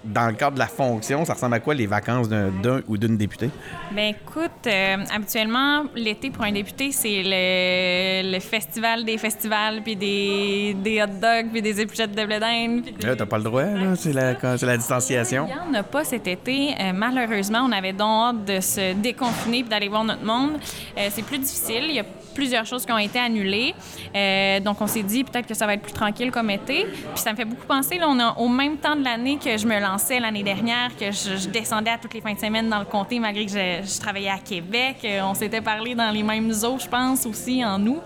[0.05, 2.51] dans le cadre de la fonction, ça ressemble à quoi les vacances d'un
[2.89, 3.51] ou d'une députée?
[3.93, 9.95] Ben écoute, euh, habituellement, l'été pour un député, c'est le, le festival des festivals, puis
[9.97, 12.83] des, des hot dogs, puis des épluchettes de blé d'Inde.
[12.83, 13.95] puis des- Là, t'as pas le droit, là.
[13.97, 14.33] C'est la,
[14.63, 15.47] la distanciation.
[15.49, 16.71] Il n'y en a pas cet été.
[16.81, 20.53] Euh, malheureusement, on avait donc hâte de se déconfiner et d'aller voir notre monde.
[20.99, 21.85] Euh, c'est plus difficile.
[21.89, 22.05] Il y a
[22.35, 23.75] plusieurs choses qui ont été annulées.
[24.15, 26.85] Euh, donc, on s'est dit peut-être que ça va être plus tranquille comme été.
[26.85, 29.57] Puis ça me fait beaucoup penser, là, on est au même temps de l'année que
[29.57, 32.69] je me lançais l'année dernière, que je, je descendais à toutes les fins de semaine
[32.69, 34.97] dans le comté, malgré que je, je travaillais à Québec.
[35.05, 38.01] Euh, on s'était parlé dans les mêmes eaux, je pense, aussi, en août.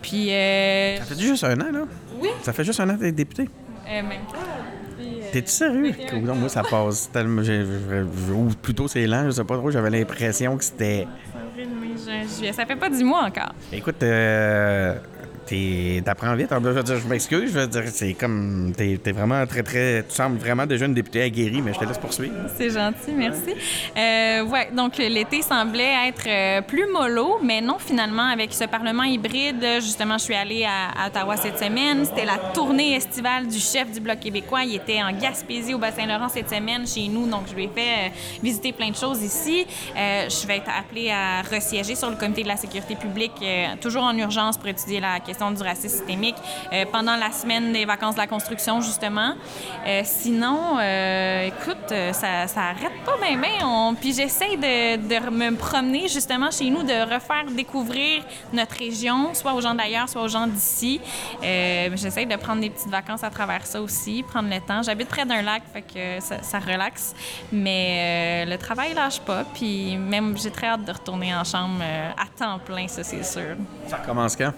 [0.00, 0.32] Puis...
[0.32, 1.80] euh, Ça fait juste un an, là?
[2.20, 2.28] Oui.
[2.42, 3.48] Ça fait juste un an d'être député.
[3.88, 4.38] euh, même pas.
[5.32, 5.94] T'es-tu sérieux?
[6.10, 7.42] Coudonc, moi, ça passe tellement.
[7.42, 9.70] Ou plutôt, c'est lent, je sais pas trop.
[9.70, 11.06] J'avais l'impression que c'était.
[12.52, 13.52] Ça fait pas dix mois encore.
[13.72, 14.94] Écoute, euh,
[16.04, 16.48] t'apprends vite.
[16.50, 17.52] Je dire, je m'excuse.
[17.52, 18.72] Je veux dire, c'est comme.
[18.76, 20.04] T'es t'es vraiment très, très.
[20.08, 22.34] Tu sembles vraiment déjà une députée aguerrie, mais je te laisse poursuivre.
[22.56, 23.54] C'est gentil, merci.
[23.96, 29.02] Euh, ouais, donc l'été semblait être euh, plus mollo, mais non, finalement, avec ce Parlement
[29.04, 32.04] hybride, justement, je suis allée à, Ottawa cette semaine.
[32.04, 34.64] C'était la tournée estivale du chef du Bloc québécois.
[34.64, 37.26] Il était en Gaspésie, au Bas-Saint-Laurent, cette semaine, chez nous.
[37.28, 38.08] Donc, je lui ai fait euh,
[38.42, 39.66] visiter plein de choses ici.
[39.96, 43.32] Euh, je vais être appelée à resiéger sur le comité de la sécurité publique,
[43.80, 46.36] toujours en urgence pour étudier la question du racisme systémique
[46.72, 49.34] euh, pendant la semaine des vacances de la construction, justement.
[49.86, 53.66] Euh, sinon, euh, écoute, ça, ça arrête pas bien, bien.
[53.66, 53.94] On...
[53.94, 59.54] Puis j'essaie de, de me promener, justement, chez nous, de refaire découvrir notre région, soit
[59.54, 61.00] aux gens d'ailleurs, soit aux gens d'ici.
[61.42, 64.82] J'essaie de prendre des petites vacances à travers ça aussi, prendre le temps.
[64.82, 67.14] J'habite près d'un lac, fait que ça, relaxe.
[67.52, 69.44] Mais le travail lâche pas.
[69.54, 73.56] Puis même, j'ai très hâte de retourner en chambre à temps plein, ça, c'est sûr.
[73.88, 74.52] Ça recommence quand?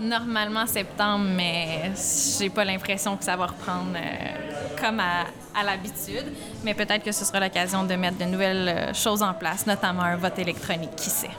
[0.00, 1.92] Normalement septembre, mais
[2.38, 6.32] j'ai pas l'impression que ça va reprendre euh, comme à, à l'habitude.
[6.64, 10.02] Mais peut-être que ce sera l'occasion de mettre de nouvelles euh, choses en place, notamment
[10.02, 11.30] un vote électronique, qui sait.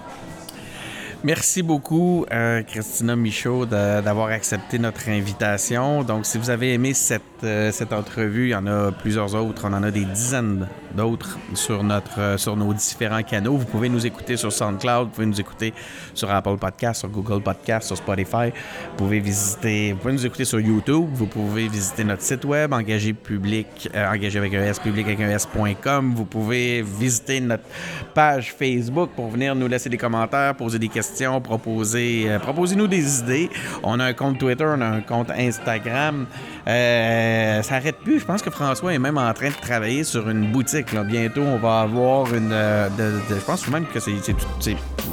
[1.25, 6.03] Merci beaucoup, euh, Christina Michaud, d'avoir accepté notre invitation.
[6.03, 9.61] Donc, si vous avez aimé cette, euh, cette entrevue, il y en a plusieurs autres.
[9.63, 10.67] On en a des dizaines
[10.97, 11.81] d'autres sur,
[12.17, 13.55] euh, sur nos différents canaux.
[13.55, 15.73] Vous pouvez nous écouter sur SoundCloud, vous pouvez nous écouter
[16.13, 18.49] sur Apple Podcast, sur Google Podcast, sur Spotify.
[18.91, 21.07] Vous pouvez visiter, vous pouvez nous écouter sur YouTube.
[21.13, 26.13] Vous pouvez visiter notre site web, engagé public, avec un S, public avec un S.com.
[26.17, 27.63] Vous pouvez visiter notre
[28.13, 31.12] page Facebook pour venir nous laisser des commentaires, poser des questions,
[32.27, 33.49] euh, proposez-nous des idées.
[33.83, 36.25] On a un compte Twitter, on a un compte Instagram.
[36.67, 38.19] Euh, ça arrête plus.
[38.19, 40.95] Je pense que François est même en train de travailler sur une boutique.
[41.05, 42.51] Bientôt, on va avoir une.
[42.51, 42.89] euh,
[43.29, 44.13] je pense même que c'est.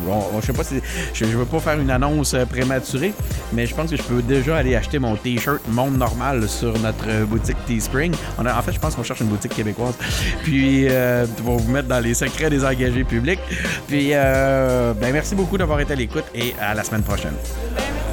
[0.08, 0.80] On- je sais pas si.
[1.14, 3.12] Je, veux pas faire une annonce euh, prématurée,
[3.52, 7.08] mais je pense que je peux déjà aller acheter mon T-shirt Monde Normal sur notre
[7.08, 8.14] euh, boutique Teespring.
[8.38, 9.94] En fait, je pense qu'on cherche une boutique québécoise.
[10.42, 13.40] Puis, euh, va vous mettre dans les secrets des engagés publics.
[13.88, 17.34] Puis, euh, ben, merci beaucoup d'avoir été à l'écoute et à la semaine prochaine.
[17.76, 18.09] Ben.